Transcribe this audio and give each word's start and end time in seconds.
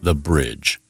The 0.00 0.14
Bridge. 0.14 0.80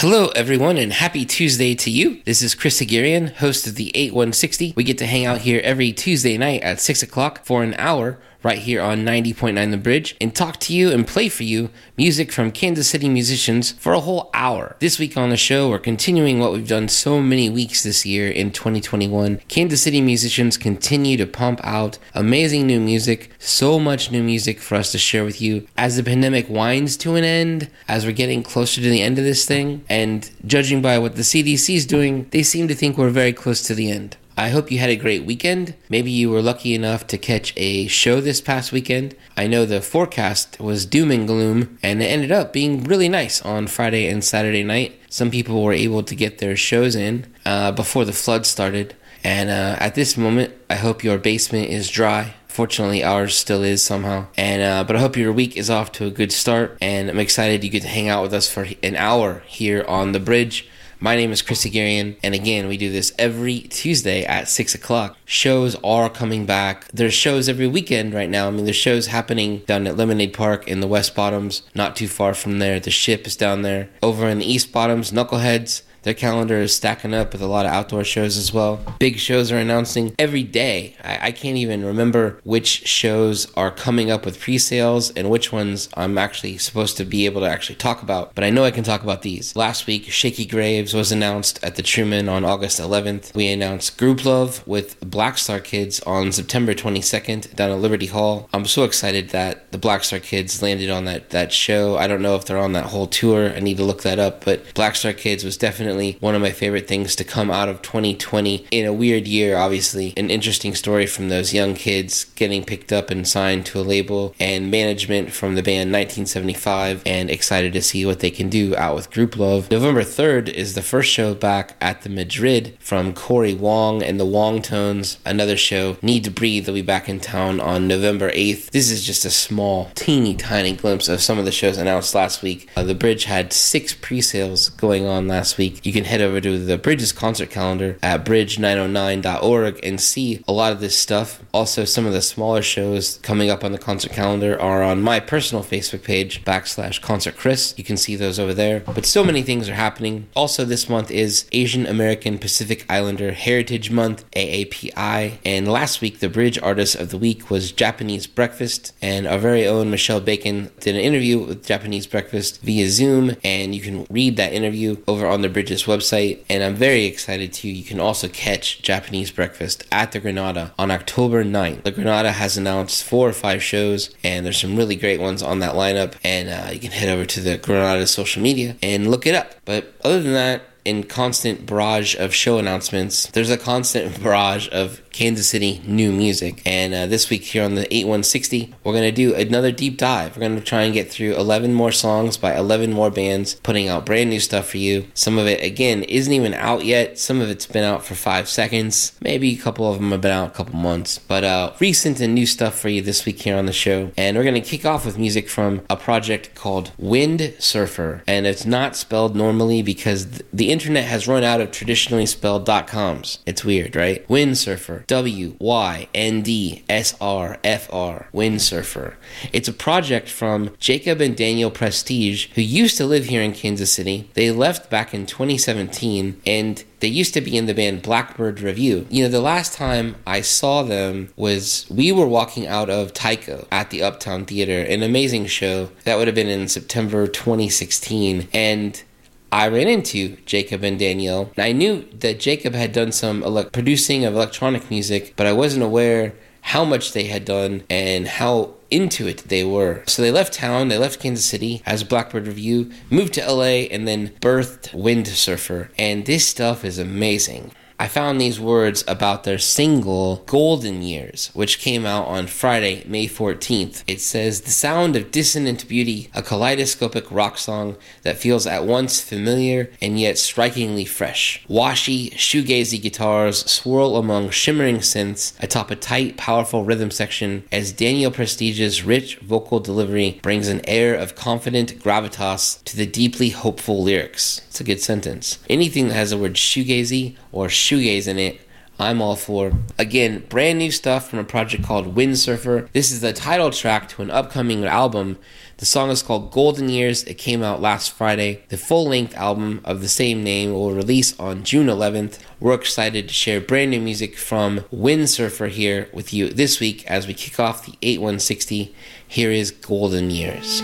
Hello, 0.00 0.28
everyone, 0.36 0.78
and 0.78 0.92
happy 0.92 1.24
Tuesday 1.24 1.74
to 1.74 1.90
you. 1.90 2.22
This 2.24 2.40
is 2.40 2.54
Chris 2.54 2.80
Haghirian, 2.80 3.34
host 3.34 3.66
of 3.66 3.74
the 3.74 3.90
8160. 3.96 4.74
We 4.76 4.84
get 4.84 4.96
to 4.98 5.06
hang 5.06 5.26
out 5.26 5.38
here 5.38 5.60
every 5.64 5.90
Tuesday 5.92 6.38
night 6.38 6.62
at 6.62 6.80
6 6.80 7.02
o'clock 7.02 7.44
for 7.44 7.64
an 7.64 7.74
hour 7.74 8.16
right 8.42 8.58
here 8.58 8.80
on 8.80 9.04
90.9 9.04 9.70
The 9.70 9.76
Bridge 9.76 10.16
and 10.20 10.34
talk 10.34 10.58
to 10.60 10.72
you 10.72 10.90
and 10.92 11.06
play 11.06 11.28
for 11.28 11.42
you 11.42 11.70
music 11.96 12.30
from 12.30 12.52
Kansas 12.52 12.88
City 12.88 13.08
musicians 13.08 13.72
for 13.72 13.92
a 13.92 14.00
whole 14.00 14.30
hour. 14.32 14.76
This 14.78 14.98
week 14.98 15.16
on 15.16 15.30
the 15.30 15.36
show, 15.36 15.68
we're 15.68 15.78
continuing 15.78 16.38
what 16.38 16.52
we've 16.52 16.68
done 16.68 16.88
so 16.88 17.20
many 17.20 17.50
weeks 17.50 17.82
this 17.82 18.06
year 18.06 18.30
in 18.30 18.52
2021. 18.52 19.38
Kansas 19.48 19.82
City 19.82 20.00
musicians 20.00 20.56
continue 20.56 21.16
to 21.16 21.26
pump 21.26 21.60
out 21.64 21.98
amazing 22.14 22.66
new 22.66 22.80
music, 22.80 23.30
so 23.38 23.78
much 23.80 24.12
new 24.12 24.22
music 24.22 24.60
for 24.60 24.76
us 24.76 24.92
to 24.92 24.98
share 24.98 25.24
with 25.24 25.42
you 25.42 25.66
as 25.76 25.96
the 25.96 26.04
pandemic 26.04 26.48
winds 26.48 26.96
to 26.98 27.16
an 27.16 27.24
end, 27.24 27.68
as 27.88 28.06
we're 28.06 28.12
getting 28.12 28.42
closer 28.42 28.80
to 28.80 28.88
the 28.88 29.02
end 29.02 29.18
of 29.18 29.24
this 29.24 29.44
thing. 29.44 29.84
And 29.88 30.30
judging 30.46 30.80
by 30.80 30.98
what 30.98 31.16
the 31.16 31.22
CDC 31.22 31.74
is 31.74 31.86
doing, 31.86 32.28
they 32.30 32.44
seem 32.44 32.68
to 32.68 32.74
think 32.74 32.96
we're 32.96 33.10
very 33.10 33.32
close 33.32 33.62
to 33.62 33.74
the 33.74 33.90
end. 33.90 34.16
I 34.38 34.50
hope 34.50 34.70
you 34.70 34.78
had 34.78 34.88
a 34.88 34.94
great 34.94 35.24
weekend. 35.24 35.74
Maybe 35.88 36.12
you 36.12 36.30
were 36.30 36.40
lucky 36.40 36.72
enough 36.72 37.08
to 37.08 37.18
catch 37.18 37.52
a 37.56 37.88
show 37.88 38.20
this 38.20 38.40
past 38.40 38.70
weekend. 38.70 39.16
I 39.36 39.48
know 39.48 39.66
the 39.66 39.80
forecast 39.80 40.60
was 40.60 40.86
doom 40.86 41.10
and 41.10 41.26
gloom, 41.26 41.76
and 41.82 42.00
it 42.00 42.06
ended 42.06 42.30
up 42.30 42.52
being 42.52 42.84
really 42.84 43.08
nice 43.08 43.42
on 43.42 43.66
Friday 43.66 44.06
and 44.06 44.22
Saturday 44.22 44.62
night. 44.62 44.96
Some 45.10 45.32
people 45.32 45.64
were 45.64 45.72
able 45.72 46.04
to 46.04 46.14
get 46.14 46.38
their 46.38 46.54
shows 46.54 46.94
in 46.94 47.26
uh, 47.44 47.72
before 47.72 48.04
the 48.04 48.12
flood 48.12 48.46
started. 48.46 48.94
And 49.24 49.50
uh, 49.50 49.76
at 49.80 49.96
this 49.96 50.16
moment, 50.16 50.54
I 50.70 50.76
hope 50.76 51.02
your 51.02 51.18
basement 51.18 51.70
is 51.70 51.90
dry. 51.90 52.34
Fortunately, 52.46 53.02
ours 53.02 53.34
still 53.34 53.64
is 53.64 53.82
somehow. 53.82 54.28
And 54.36 54.62
uh, 54.62 54.84
but 54.84 54.94
I 54.94 55.00
hope 55.00 55.16
your 55.16 55.32
week 55.32 55.56
is 55.56 55.68
off 55.68 55.90
to 55.92 56.06
a 56.06 56.12
good 56.12 56.30
start. 56.30 56.78
And 56.80 57.10
I'm 57.10 57.18
excited 57.18 57.64
you 57.64 57.70
get 57.70 57.82
to 57.82 57.88
hang 57.88 58.08
out 58.08 58.22
with 58.22 58.34
us 58.34 58.48
for 58.48 58.68
an 58.84 58.94
hour 58.94 59.42
here 59.46 59.84
on 59.88 60.12
the 60.12 60.20
bridge. 60.20 60.68
My 61.00 61.14
name 61.14 61.30
is 61.30 61.42
Chris 61.42 61.64
Haghirian, 61.64 62.16
and 62.24 62.34
again, 62.34 62.66
we 62.66 62.76
do 62.76 62.90
this 62.90 63.12
every 63.20 63.60
Tuesday 63.60 64.24
at 64.24 64.48
6 64.48 64.74
o'clock. 64.74 65.16
Shows 65.24 65.76
are 65.84 66.10
coming 66.10 66.44
back. 66.44 66.88
There's 66.88 67.14
shows 67.14 67.48
every 67.48 67.68
weekend 67.68 68.14
right 68.14 68.28
now. 68.28 68.48
I 68.48 68.50
mean, 68.50 68.64
there's 68.64 68.74
shows 68.74 69.06
happening 69.06 69.58
down 69.60 69.86
at 69.86 69.96
Lemonade 69.96 70.32
Park 70.32 70.66
in 70.66 70.80
the 70.80 70.88
West 70.88 71.14
Bottoms, 71.14 71.62
not 71.72 71.94
too 71.94 72.08
far 72.08 72.34
from 72.34 72.58
there. 72.58 72.80
The 72.80 72.90
ship 72.90 73.28
is 73.28 73.36
down 73.36 73.62
there. 73.62 73.90
Over 74.02 74.28
in 74.28 74.40
the 74.40 74.52
East 74.52 74.72
Bottoms, 74.72 75.12
Knuckleheads. 75.12 75.82
Their 76.02 76.14
calendar 76.14 76.58
is 76.58 76.74
stacking 76.74 77.14
up 77.14 77.32
with 77.32 77.42
a 77.42 77.46
lot 77.46 77.66
of 77.66 77.72
outdoor 77.72 78.04
shows 78.04 78.36
as 78.36 78.52
well. 78.52 78.80
Big 78.98 79.18
shows 79.18 79.50
are 79.50 79.58
announcing 79.58 80.14
every 80.18 80.42
day. 80.42 80.96
I, 81.02 81.28
I 81.28 81.32
can't 81.32 81.56
even 81.56 81.84
remember 81.84 82.40
which 82.44 82.86
shows 82.86 83.52
are 83.54 83.70
coming 83.70 84.10
up 84.10 84.24
with 84.24 84.40
pre 84.40 84.58
sales 84.58 85.10
and 85.10 85.30
which 85.30 85.52
ones 85.52 85.88
I'm 85.94 86.16
actually 86.16 86.58
supposed 86.58 86.96
to 86.98 87.04
be 87.04 87.26
able 87.26 87.40
to 87.42 87.48
actually 87.48 87.76
talk 87.76 88.02
about, 88.02 88.34
but 88.34 88.44
I 88.44 88.50
know 88.50 88.64
I 88.64 88.70
can 88.70 88.84
talk 88.84 89.02
about 89.02 89.22
these. 89.22 89.56
Last 89.56 89.86
week, 89.86 90.04
Shakey 90.04 90.46
Graves 90.46 90.94
was 90.94 91.12
announced 91.12 91.62
at 91.62 91.76
the 91.76 91.82
Truman 91.82 92.28
on 92.28 92.44
August 92.44 92.80
11th. 92.80 93.34
We 93.34 93.48
announced 93.48 93.98
Grouplove 93.98 94.66
with 94.66 95.00
Blackstarkids 95.00 96.06
on 96.06 96.32
September 96.32 96.74
22nd 96.74 97.54
down 97.54 97.70
at 97.70 97.78
Liberty 97.78 98.06
Hall. 98.06 98.48
I'm 98.52 98.66
so 98.66 98.84
excited 98.84 99.30
that 99.30 99.70
the 99.72 99.78
Blackstarkids 99.78 100.62
landed 100.62 100.90
on 100.90 101.04
that, 101.06 101.30
that 101.30 101.52
show. 101.52 101.96
I 101.96 102.06
don't 102.06 102.22
know 102.22 102.36
if 102.36 102.44
they're 102.44 102.58
on 102.58 102.72
that 102.72 102.86
whole 102.86 103.06
tour. 103.06 103.50
I 103.50 103.60
need 103.60 103.76
to 103.78 103.84
look 103.84 104.02
that 104.02 104.18
up, 104.18 104.44
but 104.44 104.64
Blackstarkids 104.74 105.44
was 105.44 105.56
definitely 105.56 105.87
one 106.20 106.34
of 106.34 106.42
my 106.42 106.50
favorite 106.50 106.86
things 106.86 107.16
to 107.16 107.24
come 107.24 107.50
out 107.50 107.68
of 107.68 107.82
2020 107.82 108.66
in 108.70 108.86
a 108.86 108.92
weird 108.92 109.26
year, 109.26 109.56
obviously. 109.56 110.12
An 110.16 110.30
interesting 110.30 110.74
story 110.74 111.06
from 111.06 111.28
those 111.28 111.54
young 111.54 111.74
kids 111.74 112.24
getting 112.36 112.64
picked 112.64 112.92
up 112.92 113.10
and 113.10 113.26
signed 113.26 113.66
to 113.66 113.80
a 113.80 113.82
label 113.82 114.34
and 114.38 114.70
management 114.70 115.32
from 115.32 115.54
the 115.54 115.62
band 115.62 115.92
1975 115.92 117.02
and 117.06 117.30
excited 117.30 117.72
to 117.72 117.82
see 117.82 118.04
what 118.04 118.20
they 118.20 118.30
can 118.30 118.48
do 118.48 118.76
out 118.76 118.94
with 118.94 119.10
Grouplove. 119.10 119.70
November 119.70 120.02
3rd 120.02 120.48
is 120.48 120.74
the 120.74 120.82
first 120.82 121.10
show 121.10 121.34
back 121.34 121.76
at 121.80 122.02
the 122.02 122.08
Madrid 122.08 122.76
from 122.80 123.14
Cory 123.14 123.54
Wong 123.54 124.02
and 124.02 124.20
the 124.20 124.26
Wongtones. 124.26 125.18
Another 125.24 125.56
show, 125.56 125.94
Needtobreathe, 125.94 126.64
they'll 126.64 126.74
be 126.74 126.82
back 126.82 127.08
in 127.08 127.20
town 127.20 127.60
on 127.60 127.88
November 127.88 128.30
8th. 128.30 128.70
This 128.70 128.90
is 128.90 129.04
just 129.04 129.24
a 129.24 129.30
small, 129.30 129.90
teeny 129.94 130.34
tiny 130.34 130.72
glimpse 130.72 131.08
of 131.08 131.20
some 131.20 131.38
of 131.38 131.44
the 131.44 131.52
shows 131.52 131.78
announced 131.78 132.14
last 132.14 132.42
week. 132.42 132.68
Uh, 132.76 132.82
the 132.82 132.94
Bridge 132.94 133.24
had 133.24 133.52
six 133.52 133.94
pre 133.94 134.20
sales 134.20 134.68
going 134.70 135.06
on 135.06 135.28
last 135.28 135.58
week. 135.58 135.77
You 135.82 135.92
can 135.92 136.04
head 136.04 136.20
over 136.20 136.40
to 136.40 136.58
the 136.58 136.78
Bridges 136.78 137.12
concert 137.12 137.50
calendar 137.50 137.98
at 138.02 138.24
bridge909.org 138.24 139.80
and 139.82 140.00
see 140.00 140.42
a 140.46 140.52
lot 140.52 140.72
of 140.72 140.80
this 140.80 140.96
stuff. 140.96 141.42
Also, 141.52 141.84
some 141.84 142.06
of 142.06 142.12
the 142.12 142.22
smaller 142.22 142.62
shows 142.62 143.18
coming 143.22 143.50
up 143.50 143.64
on 143.64 143.72
the 143.72 143.78
concert 143.78 144.12
calendar 144.12 144.60
are 144.60 144.82
on 144.82 145.02
my 145.02 145.20
personal 145.20 145.64
Facebook 145.64 146.04
page, 146.04 146.44
backslash 146.44 147.00
concert 147.00 147.36
Chris. 147.36 147.74
You 147.76 147.84
can 147.84 147.96
see 147.96 148.16
those 148.16 148.38
over 148.38 148.54
there. 148.54 148.80
But 148.80 149.06
so 149.06 149.24
many 149.24 149.42
things 149.42 149.68
are 149.68 149.74
happening. 149.74 150.28
Also, 150.34 150.64
this 150.64 150.88
month 150.88 151.10
is 151.10 151.46
Asian 151.52 151.86
American 151.86 152.38
Pacific 152.38 152.84
Islander 152.88 153.32
Heritage 153.32 153.90
Month, 153.90 154.30
AAPI. 154.32 155.38
And 155.44 155.68
last 155.68 156.00
week, 156.00 156.20
the 156.20 156.28
Bridge 156.28 156.58
Artist 156.58 156.96
of 156.96 157.10
the 157.10 157.18
Week 157.18 157.50
was 157.50 157.72
Japanese 157.72 158.26
Breakfast. 158.26 158.92
And 159.00 159.26
our 159.26 159.38
very 159.38 159.66
own 159.66 159.90
Michelle 159.90 160.20
Bacon 160.20 160.70
did 160.80 160.94
an 160.94 161.00
interview 161.00 161.38
with 161.38 161.66
Japanese 161.66 162.06
Breakfast 162.06 162.60
via 162.62 162.88
Zoom. 162.88 163.36
And 163.44 163.74
you 163.74 163.80
can 163.80 164.06
read 164.10 164.36
that 164.36 164.52
interview 164.52 164.96
over 165.06 165.26
on 165.26 165.42
the 165.42 165.48
Bridges 165.68 165.84
website. 165.84 166.38
And 166.48 166.64
I'm 166.64 166.74
very 166.74 167.04
excited 167.04 167.52
too. 167.52 167.68
You 167.68 167.84
can 167.84 168.00
also 168.00 168.26
catch 168.26 168.80
Japanese 168.80 169.30
Breakfast 169.30 169.84
at 169.92 170.12
the 170.12 170.20
Granada 170.20 170.72
on 170.78 170.90
October 170.90 171.44
9th. 171.44 171.82
The 171.82 171.90
Granada 171.90 172.32
has 172.32 172.56
announced 172.56 173.04
four 173.04 173.28
or 173.28 173.34
five 173.34 173.62
shows, 173.62 174.14
and 174.24 174.46
there's 174.46 174.58
some 174.58 174.76
really 174.76 174.96
great 174.96 175.20
ones 175.20 175.42
on 175.42 175.58
that 175.58 175.74
lineup. 175.74 176.14
And 176.24 176.48
uh, 176.48 176.70
you 176.72 176.80
can 176.80 176.92
head 176.92 177.10
over 177.10 177.26
to 177.26 177.40
the 177.40 177.58
Granada 177.58 178.06
social 178.06 178.40
media 178.40 178.76
and 178.82 179.10
look 179.10 179.26
it 179.26 179.34
up. 179.34 179.56
But 179.66 179.92
other 180.02 180.22
than 180.22 180.32
that, 180.32 180.62
in 180.86 181.02
constant 181.02 181.66
barrage 181.66 182.16
of 182.16 182.34
show 182.34 182.56
announcements, 182.56 183.26
there's 183.26 183.50
a 183.50 183.58
constant 183.58 184.22
barrage 184.22 184.70
of 184.72 185.02
Kansas 185.18 185.48
City 185.48 185.82
new 185.84 186.12
music. 186.12 186.62
And 186.64 186.94
uh, 186.94 187.06
this 187.06 187.28
week 187.28 187.42
here 187.42 187.64
on 187.64 187.74
the 187.74 187.92
8160, 187.92 188.72
we're 188.84 188.92
going 188.92 189.02
to 189.02 189.10
do 189.10 189.34
another 189.34 189.72
deep 189.72 189.96
dive. 189.96 190.36
We're 190.36 190.42
going 190.42 190.54
to 190.54 190.64
try 190.64 190.82
and 190.82 190.94
get 190.94 191.10
through 191.10 191.34
11 191.34 191.74
more 191.74 191.90
songs 191.90 192.36
by 192.36 192.54
11 192.54 192.92
more 192.92 193.10
bands, 193.10 193.56
putting 193.56 193.88
out 193.88 194.06
brand 194.06 194.30
new 194.30 194.38
stuff 194.38 194.68
for 194.68 194.76
you. 194.76 195.08
Some 195.14 195.36
of 195.36 195.48
it, 195.48 195.60
again, 195.60 196.04
isn't 196.04 196.32
even 196.32 196.54
out 196.54 196.84
yet. 196.84 197.18
Some 197.18 197.40
of 197.40 197.50
it's 197.50 197.66
been 197.66 197.82
out 197.82 198.04
for 198.04 198.14
five 198.14 198.48
seconds. 198.48 199.18
Maybe 199.20 199.52
a 199.52 199.56
couple 199.56 199.90
of 199.90 199.98
them 199.98 200.12
have 200.12 200.20
been 200.20 200.30
out 200.30 200.52
a 200.52 200.54
couple 200.54 200.76
months. 200.76 201.18
But 201.18 201.42
uh, 201.42 201.72
recent 201.80 202.20
and 202.20 202.32
new 202.32 202.46
stuff 202.46 202.78
for 202.78 202.88
you 202.88 203.02
this 203.02 203.26
week 203.26 203.40
here 203.40 203.56
on 203.56 203.66
the 203.66 203.72
show. 203.72 204.12
And 204.16 204.36
we're 204.36 204.44
going 204.44 204.54
to 204.54 204.60
kick 204.60 204.86
off 204.86 205.04
with 205.04 205.18
music 205.18 205.48
from 205.48 205.82
a 205.90 205.96
project 205.96 206.54
called 206.54 206.92
Wind 206.96 207.56
Surfer. 207.58 208.22
And 208.28 208.46
it's 208.46 208.64
not 208.64 208.94
spelled 208.94 209.34
normally 209.34 209.82
because 209.82 210.26
th- 210.26 210.42
the 210.52 210.70
internet 210.70 211.06
has 211.06 211.26
run 211.26 211.42
out 211.42 211.60
of 211.60 211.72
traditionally 211.72 212.26
spelled 212.26 212.68
.coms. 212.86 213.40
It's 213.46 213.64
weird, 213.64 213.96
right? 213.96 214.24
Wind 214.30 214.56
Surfer. 214.56 215.06
W 215.08 215.56
Y 215.58 216.08
N 216.14 216.42
D 216.42 216.84
S 216.88 217.16
R 217.20 217.58
F 217.64 217.92
R, 217.92 218.28
Windsurfer. 218.32 219.14
It's 219.52 219.68
a 219.68 219.72
project 219.72 220.28
from 220.28 220.76
Jacob 220.78 221.20
and 221.20 221.36
Daniel 221.36 221.70
Prestige, 221.70 222.48
who 222.54 222.62
used 222.62 222.96
to 222.98 223.06
live 223.06 223.24
here 223.24 223.42
in 223.42 223.52
Kansas 223.52 223.92
City. 223.92 224.30
They 224.34 224.50
left 224.50 224.90
back 224.90 225.12
in 225.12 225.26
2017 225.26 226.40
and 226.46 226.84
they 227.00 227.08
used 227.08 227.34
to 227.34 227.40
be 227.40 227.56
in 227.56 227.66
the 227.66 227.74
band 227.74 228.02
Blackbird 228.02 228.60
Revue. 228.60 229.06
You 229.08 229.24
know, 229.24 229.30
the 229.30 229.40
last 229.40 229.72
time 229.72 230.16
I 230.26 230.40
saw 230.40 230.82
them 230.82 231.32
was 231.36 231.86
we 231.88 232.12
were 232.12 232.26
walking 232.26 232.66
out 232.66 232.90
of 232.90 233.14
Tycho 233.14 233.66
at 233.70 233.90
the 233.90 234.02
Uptown 234.02 234.44
Theater, 234.44 234.80
an 234.80 235.02
amazing 235.02 235.46
show 235.46 235.90
that 236.04 236.18
would 236.18 236.28
have 236.28 236.34
been 236.34 236.48
in 236.48 236.68
September 236.68 237.26
2016. 237.26 238.48
And 238.52 239.02
I 239.50 239.68
ran 239.68 239.88
into 239.88 240.36
Jacob 240.44 240.84
and 240.84 240.98
Danielle. 240.98 241.50
I 241.56 241.72
knew 241.72 242.06
that 242.20 242.40
Jacob 242.40 242.74
had 242.74 242.92
done 242.92 243.12
some 243.12 243.42
producing 243.72 244.24
of 244.24 244.34
electronic 244.34 244.90
music, 244.90 245.32
but 245.36 245.46
I 245.46 245.52
wasn't 245.52 245.84
aware 245.84 246.34
how 246.60 246.84
much 246.84 247.12
they 247.12 247.24
had 247.24 247.44
done 247.44 247.82
and 247.88 248.28
how 248.28 248.74
into 248.90 249.26
it 249.26 249.44
they 249.48 249.64
were. 249.64 250.02
So 250.06 250.22
they 250.22 250.30
left 250.30 250.52
town, 250.52 250.88
they 250.88 250.98
left 250.98 251.20
Kansas 251.20 251.44
City 251.44 251.82
as 251.86 252.04
Blackbird 252.04 252.46
Revue, 252.46 252.90
moved 253.10 253.34
to 253.34 253.52
LA, 253.52 253.86
and 253.90 254.06
then 254.06 254.28
birthed 254.40 254.92
Wind 254.94 255.28
Surfer. 255.28 255.90
And 255.98 256.26
this 256.26 256.46
stuff 256.46 256.84
is 256.84 256.98
amazing. 256.98 257.72
I 258.00 258.06
found 258.06 258.40
these 258.40 258.60
words 258.60 259.02
about 259.08 259.42
their 259.42 259.58
single 259.58 260.44
Golden 260.46 261.02
Years, 261.02 261.50
which 261.52 261.80
came 261.80 262.06
out 262.06 262.28
on 262.28 262.46
Friday, 262.46 263.02
May 263.08 263.26
14th. 263.26 264.04
It 264.06 264.20
says, 264.20 264.60
The 264.60 264.70
sound 264.70 265.16
of 265.16 265.32
dissonant 265.32 265.88
beauty, 265.88 266.30
a 266.32 266.40
kaleidoscopic 266.40 267.28
rock 267.28 267.58
song 267.58 267.96
that 268.22 268.36
feels 268.36 268.68
at 268.68 268.86
once 268.86 269.20
familiar 269.20 269.90
and 270.00 270.20
yet 270.20 270.38
strikingly 270.38 271.04
fresh. 271.06 271.64
Washy, 271.66 272.30
shoegazy 272.30 273.02
guitars 273.02 273.68
swirl 273.68 274.16
among 274.16 274.50
shimmering 274.50 274.98
synths 274.98 275.60
atop 275.60 275.90
a 275.90 275.96
tight, 275.96 276.36
powerful 276.36 276.84
rhythm 276.84 277.10
section 277.10 277.64
as 277.72 277.90
Daniel 277.90 278.30
Prestige's 278.30 279.02
rich 279.02 279.38
vocal 279.38 279.80
delivery 279.80 280.38
brings 280.40 280.68
an 280.68 280.82
air 280.84 281.16
of 281.16 281.34
confident 281.34 281.98
gravitas 281.98 282.80
to 282.84 282.96
the 282.96 283.06
deeply 283.06 283.50
hopeful 283.50 284.04
lyrics. 284.04 284.60
It's 284.68 284.80
a 284.80 284.84
good 284.84 285.00
sentence. 285.00 285.58
Anything 285.68 286.06
that 286.06 286.14
has 286.14 286.30
the 286.30 286.38
word 286.38 286.54
shoegazy 286.54 287.34
or 287.50 287.68
shoegaze 287.88 288.28
in 288.28 288.38
it 288.38 288.60
I'm 289.00 289.22
all 289.22 289.36
for. 289.36 289.72
Again, 289.96 290.44
brand 290.48 290.80
new 290.80 290.90
stuff 290.90 291.30
from 291.30 291.38
a 291.38 291.44
project 291.44 291.84
called 291.84 292.16
Windsurfer. 292.16 292.90
This 292.92 293.12
is 293.12 293.20
the 293.20 293.32
title 293.32 293.70
track 293.70 294.08
to 294.10 294.22
an 294.22 294.30
upcoming 294.30 294.84
album. 294.84 295.38
The 295.76 295.86
song 295.86 296.10
is 296.10 296.22
called 296.22 296.50
Golden 296.50 296.88
Years. 296.88 297.22
It 297.22 297.34
came 297.34 297.62
out 297.62 297.80
last 297.80 298.10
Friday. 298.10 298.64
The 298.70 298.76
full 298.76 299.08
length 299.08 299.36
album 299.36 299.80
of 299.84 300.00
the 300.00 300.08
same 300.08 300.42
name 300.42 300.72
will 300.72 300.92
release 300.92 301.38
on 301.38 301.62
June 301.62 301.86
11th. 301.86 302.40
We're 302.58 302.74
excited 302.74 303.28
to 303.28 303.34
share 303.34 303.60
brand 303.60 303.92
new 303.92 304.00
music 304.00 304.36
from 304.36 304.80
Windsurfer 304.92 305.68
here 305.68 306.08
with 306.12 306.34
you 306.34 306.48
this 306.48 306.80
week 306.80 307.06
as 307.06 307.28
we 307.28 307.34
kick 307.34 307.60
off 307.60 307.86
the 307.86 307.96
8160. 308.02 308.92
Here 309.28 309.52
is 309.52 309.70
Golden 309.70 310.30
Years. 310.32 310.82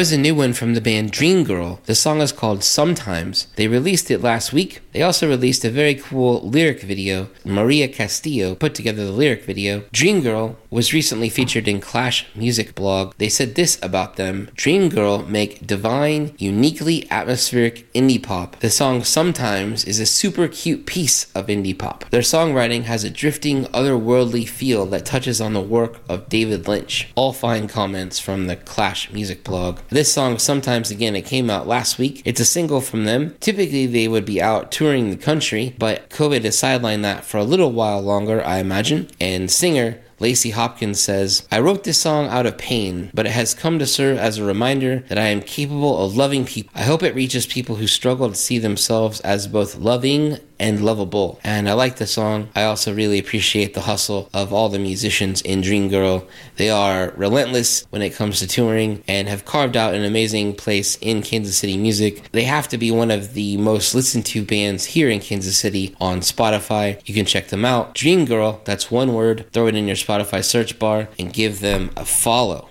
Was 0.00 0.12
a 0.12 0.16
new 0.16 0.34
one 0.34 0.54
from 0.54 0.72
the 0.72 0.80
band 0.80 1.12
Dreamgirl. 1.12 1.82
The 1.84 1.94
song 1.94 2.22
is 2.22 2.32
called 2.32 2.64
Sometimes. 2.64 3.48
They 3.56 3.68
released 3.68 4.10
it 4.10 4.22
last 4.22 4.50
week. 4.50 4.80
They 4.92 5.02
also 5.02 5.28
released 5.28 5.64
a 5.64 5.70
very 5.70 5.94
cool 5.94 6.40
lyric 6.40 6.82
video. 6.82 7.28
Maria 7.44 7.88
Castillo 7.88 8.54
put 8.54 8.74
together 8.74 9.04
the 9.04 9.12
lyric 9.12 9.44
video. 9.44 9.80
Dreamgirl 9.92 10.56
was 10.70 10.92
recently 10.92 11.28
featured 11.28 11.66
in 11.66 11.80
Clash 11.80 12.26
Music 12.34 12.74
blog. 12.74 13.14
They 13.18 13.28
said 13.28 13.54
this 13.54 13.78
about 13.82 14.16
them 14.16 14.48
Dreamgirl 14.56 15.28
make 15.28 15.66
divine, 15.66 16.34
uniquely 16.38 17.10
atmospheric 17.10 17.92
indie 17.92 18.22
pop. 18.22 18.58
The 18.60 18.70
song 18.70 19.02
Sometimes 19.02 19.84
is 19.84 20.00
a 20.00 20.06
super 20.06 20.48
cute 20.48 20.86
piece 20.86 21.32
of 21.34 21.46
indie 21.46 21.78
pop. 21.78 22.08
Their 22.10 22.20
songwriting 22.20 22.84
has 22.84 23.04
a 23.04 23.10
drifting, 23.10 23.64
otherworldly 23.66 24.48
feel 24.48 24.86
that 24.86 25.06
touches 25.06 25.40
on 25.40 25.54
the 25.54 25.60
work 25.60 26.00
of 26.08 26.28
David 26.28 26.68
Lynch. 26.68 27.08
All 27.14 27.32
fine 27.32 27.68
comments 27.68 28.18
from 28.18 28.46
the 28.46 28.56
Clash 28.56 29.12
Music 29.12 29.44
blog. 29.44 29.80
This 29.88 30.12
song, 30.12 30.38
Sometimes 30.38 30.90
Again, 30.90 31.16
it 31.16 31.26
came 31.26 31.50
out 31.50 31.66
last 31.66 31.98
week. 31.98 32.22
It's 32.24 32.40
a 32.40 32.44
single 32.44 32.80
from 32.80 33.04
them. 33.04 33.34
Typically, 33.40 33.86
they 33.86 34.08
would 34.08 34.24
be 34.24 34.42
out 34.42 34.70
touring 34.80 35.10
the 35.10 35.16
country, 35.16 35.74
but 35.76 36.08
COVID 36.08 36.42
has 36.42 36.56
sidelined 36.56 37.02
that 37.02 37.22
for 37.22 37.36
a 37.36 37.44
little 37.44 37.70
while 37.70 38.00
longer, 38.00 38.42
I 38.42 38.60
imagine. 38.60 39.10
And 39.20 39.50
singer 39.50 40.00
Lacey 40.20 40.52
Hopkins 40.52 40.98
says, 40.98 41.46
I 41.52 41.60
wrote 41.60 41.84
this 41.84 42.00
song 42.00 42.28
out 42.28 42.46
of 42.46 42.56
pain, 42.56 43.10
but 43.12 43.26
it 43.26 43.32
has 43.32 43.52
come 43.52 43.78
to 43.78 43.86
serve 43.86 44.16
as 44.16 44.38
a 44.38 44.44
reminder 44.44 45.00
that 45.08 45.18
I 45.18 45.26
am 45.26 45.42
capable 45.42 46.02
of 46.02 46.16
loving 46.16 46.46
people. 46.46 46.72
I 46.74 46.84
hope 46.84 47.02
it 47.02 47.14
reaches 47.14 47.46
people 47.46 47.76
who 47.76 47.86
struggle 47.86 48.30
to 48.30 48.34
see 48.34 48.58
themselves 48.58 49.20
as 49.20 49.46
both 49.46 49.76
loving 49.76 50.38
and 50.60 50.84
lovable. 50.84 51.40
And 51.42 51.68
I 51.68 51.72
like 51.72 51.96
the 51.96 52.06
song. 52.06 52.50
I 52.54 52.62
also 52.64 52.94
really 52.94 53.18
appreciate 53.18 53.74
the 53.74 53.80
hustle 53.80 54.30
of 54.32 54.52
all 54.52 54.68
the 54.68 54.78
musicians 54.78 55.40
in 55.42 55.62
Dreamgirl. 55.62 56.28
They 56.56 56.70
are 56.70 57.12
relentless 57.16 57.86
when 57.90 58.02
it 58.02 58.14
comes 58.14 58.38
to 58.38 58.46
touring 58.46 59.02
and 59.08 59.26
have 59.26 59.44
carved 59.44 59.76
out 59.76 59.94
an 59.94 60.04
amazing 60.04 60.54
place 60.54 60.96
in 61.00 61.22
Kansas 61.22 61.56
City 61.56 61.76
music. 61.76 62.30
They 62.30 62.44
have 62.44 62.68
to 62.68 62.78
be 62.78 62.90
one 62.90 63.10
of 63.10 63.34
the 63.34 63.56
most 63.56 63.94
listened 63.94 64.26
to 64.26 64.44
bands 64.44 64.84
here 64.84 65.08
in 65.08 65.20
Kansas 65.20 65.56
City 65.56 65.96
on 66.00 66.20
Spotify. 66.20 67.00
You 67.06 67.14
can 67.14 67.26
check 67.26 67.48
them 67.48 67.64
out. 67.64 67.94
Dreamgirl, 67.94 68.64
that's 68.64 68.90
one 68.90 69.14
word. 69.14 69.46
Throw 69.52 69.66
it 69.66 69.74
in 69.74 69.86
your 69.86 69.96
Spotify 69.96 70.44
search 70.44 70.78
bar 70.78 71.08
and 71.18 71.32
give 71.32 71.60
them 71.60 71.90
a 71.96 72.04
follow. 72.04 72.69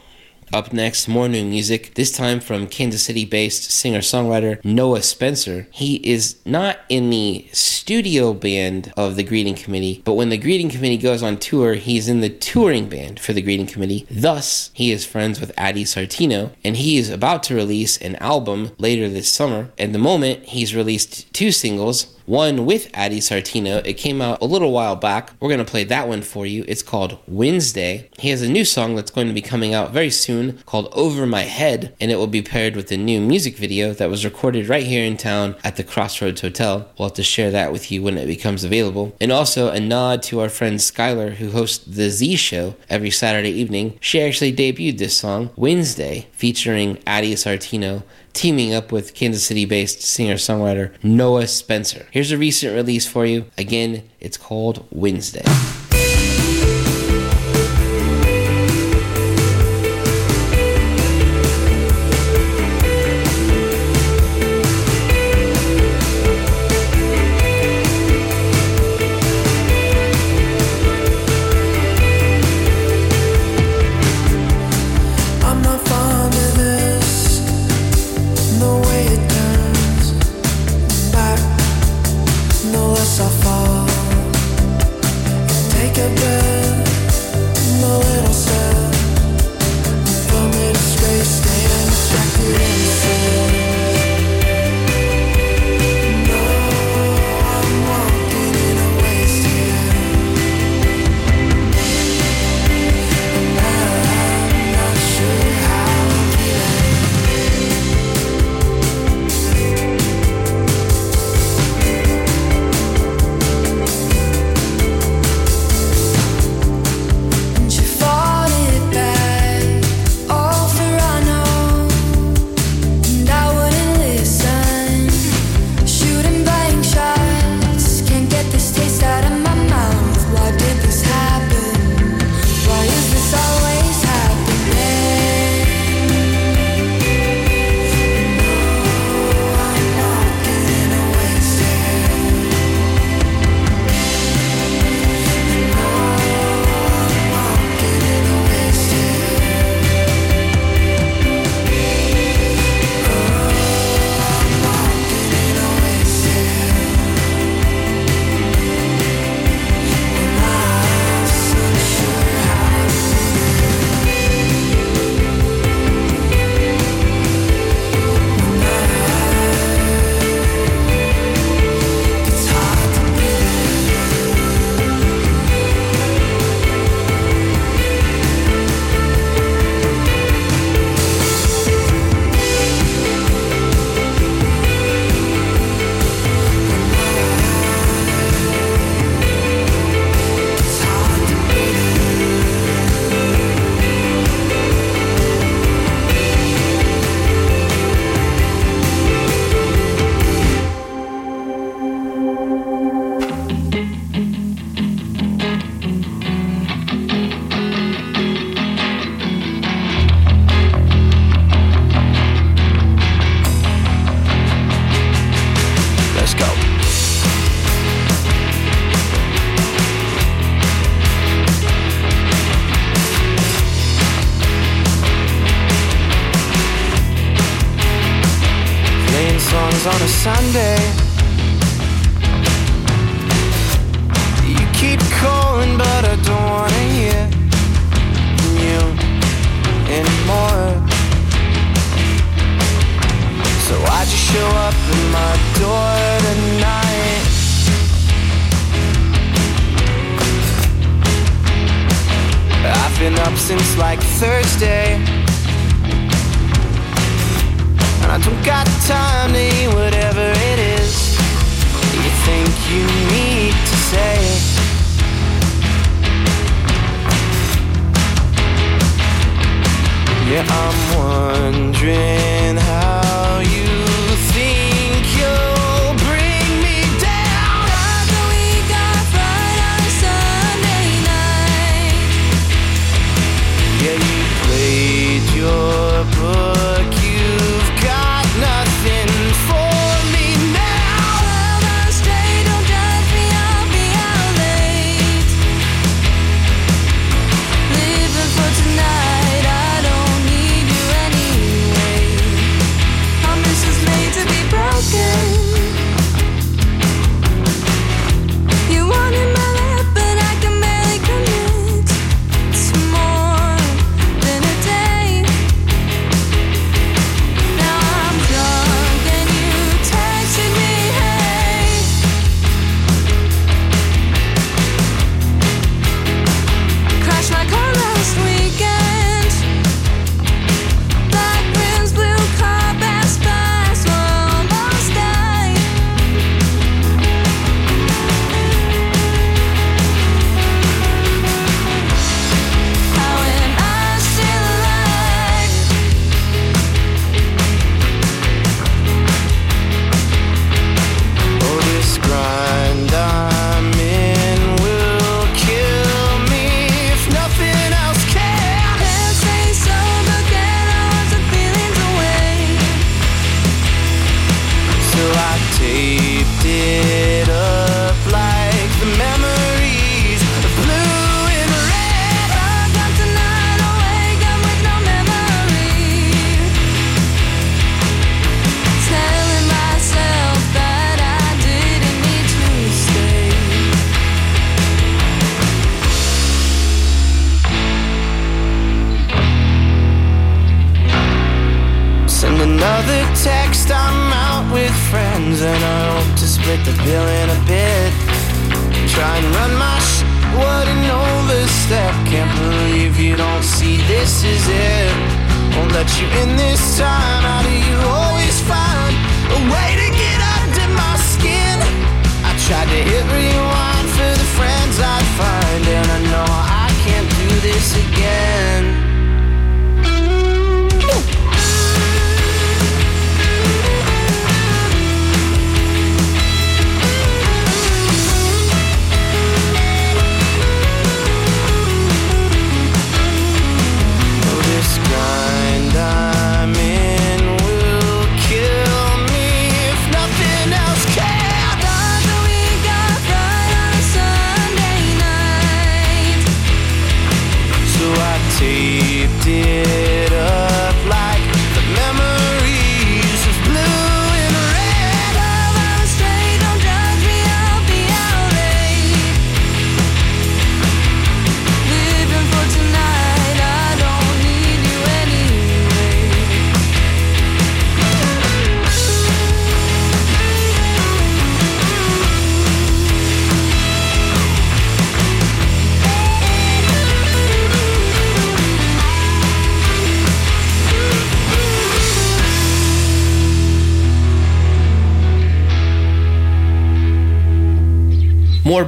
Up 0.51 0.73
next, 0.73 1.07
more 1.07 1.29
new 1.29 1.45
music, 1.45 1.93
this 1.93 2.11
time 2.11 2.39
from 2.39 2.65
Kansas 2.65 3.03
City 3.03 3.23
based 3.23 3.69
singer 3.69 3.99
songwriter 3.99 4.63
Noah 4.65 5.03
Spencer. 5.03 5.67
He 5.69 5.97
is 5.97 6.37
not 6.43 6.79
in 6.89 7.11
the 7.11 7.47
studio 7.53 8.33
band 8.33 8.91
of 8.97 9.15
the 9.15 9.23
Greeting 9.23 9.53
Committee, 9.53 10.01
but 10.03 10.13
when 10.13 10.29
the 10.29 10.37
Greeting 10.37 10.69
Committee 10.69 10.97
goes 10.97 11.21
on 11.21 11.37
tour, 11.37 11.75
he's 11.75 12.07
in 12.07 12.21
the 12.21 12.29
touring 12.29 12.89
band 12.89 13.19
for 13.19 13.31
the 13.33 13.43
Greeting 13.43 13.67
Committee. 13.67 14.07
Thus, 14.09 14.71
he 14.73 14.91
is 14.91 15.05
friends 15.05 15.39
with 15.39 15.51
Addie 15.55 15.85
Sartino, 15.85 16.51
and 16.63 16.77
he 16.77 16.97
is 16.97 17.11
about 17.11 17.43
to 17.43 17.55
release 17.55 17.97
an 17.97 18.15
album 18.15 18.71
later 18.79 19.07
this 19.07 19.31
summer. 19.31 19.69
At 19.77 19.93
the 19.93 19.99
moment, 19.99 20.45
he's 20.45 20.75
released 20.75 21.31
two 21.31 21.51
singles 21.51 22.15
one 22.29 22.63
with 22.67 22.91
Addie 22.93 23.19
Sartino. 23.19 23.83
It 23.83 23.93
came 23.93 24.21
out 24.21 24.39
a 24.39 24.45
little 24.45 24.71
while 24.71 24.95
back. 24.95 25.31
We're 25.39 25.49
going 25.49 25.65
to 25.65 25.65
play 25.65 25.83
that 25.85 26.07
one 26.07 26.21
for 26.21 26.45
you. 26.45 26.63
It's 26.67 26.83
called 26.83 27.17
Wednesday. 27.27 28.07
He 28.19 28.29
has 28.29 28.43
a 28.43 28.49
new 28.49 28.63
song 28.63 28.95
that's 28.95 29.09
going 29.09 29.27
to 29.27 29.33
be 29.33 29.41
coming 29.41 29.73
out 29.73 29.91
very 29.91 30.11
soon 30.11 30.59
called 30.67 30.93
Over 30.93 31.25
My 31.25 31.41
Head, 31.41 31.95
and 31.99 32.11
it 32.11 32.17
will 32.17 32.27
be 32.27 32.43
paired 32.43 32.75
with 32.75 32.91
a 32.91 32.97
new 32.97 33.19
music 33.19 33.57
video 33.57 33.93
that 33.93 34.11
was 34.11 34.23
recorded 34.23 34.69
right 34.69 34.85
here 34.85 35.03
in 35.03 35.17
town 35.17 35.55
at 35.63 35.75
the 35.75 35.83
Crossroads 35.83 36.41
Hotel. 36.41 36.87
We'll 36.97 37.09
have 37.09 37.15
to 37.15 37.23
share 37.23 37.49
that 37.49 37.71
with 37.71 37.91
you 37.91 38.03
when 38.03 38.17
it 38.17 38.27
becomes 38.27 38.63
available. 38.63 39.15
And 39.19 39.31
also 39.31 39.71
a 39.71 39.79
nod 39.79 40.21
to 40.23 40.39
our 40.39 40.49
friend 40.49 40.77
Skylar, 40.77 41.33
who 41.33 41.49
hosts 41.49 41.83
The 41.83 42.11
Z 42.11 42.35
Show 42.35 42.75
every 42.91 43.09
Saturday 43.09 43.51
evening. 43.51 43.97
She 44.01 44.21
actually 44.21 44.53
debuted 44.53 44.99
this 44.99 45.17
song, 45.17 45.49
Wednesday, 45.55 46.27
featuring 46.39 46.97
Addie 47.05 47.33
Sartino 47.33 48.03
teaming 48.31 48.73
up 48.73 48.93
with 48.93 49.13
Kansas 49.13 49.43
City 49.43 49.65
based 49.65 50.01
singer 50.01 50.35
songwriter 50.35 50.93
Noah 51.03 51.47
Spencer. 51.47 52.07
Here's 52.11 52.31
a 52.31 52.37
recent 52.37 52.73
release 52.73 53.05
for 53.05 53.25
you. 53.25 53.47
Again, 53.57 54.09
it's 54.21 54.37
called 54.37 54.87
Wednesday. 54.89 55.43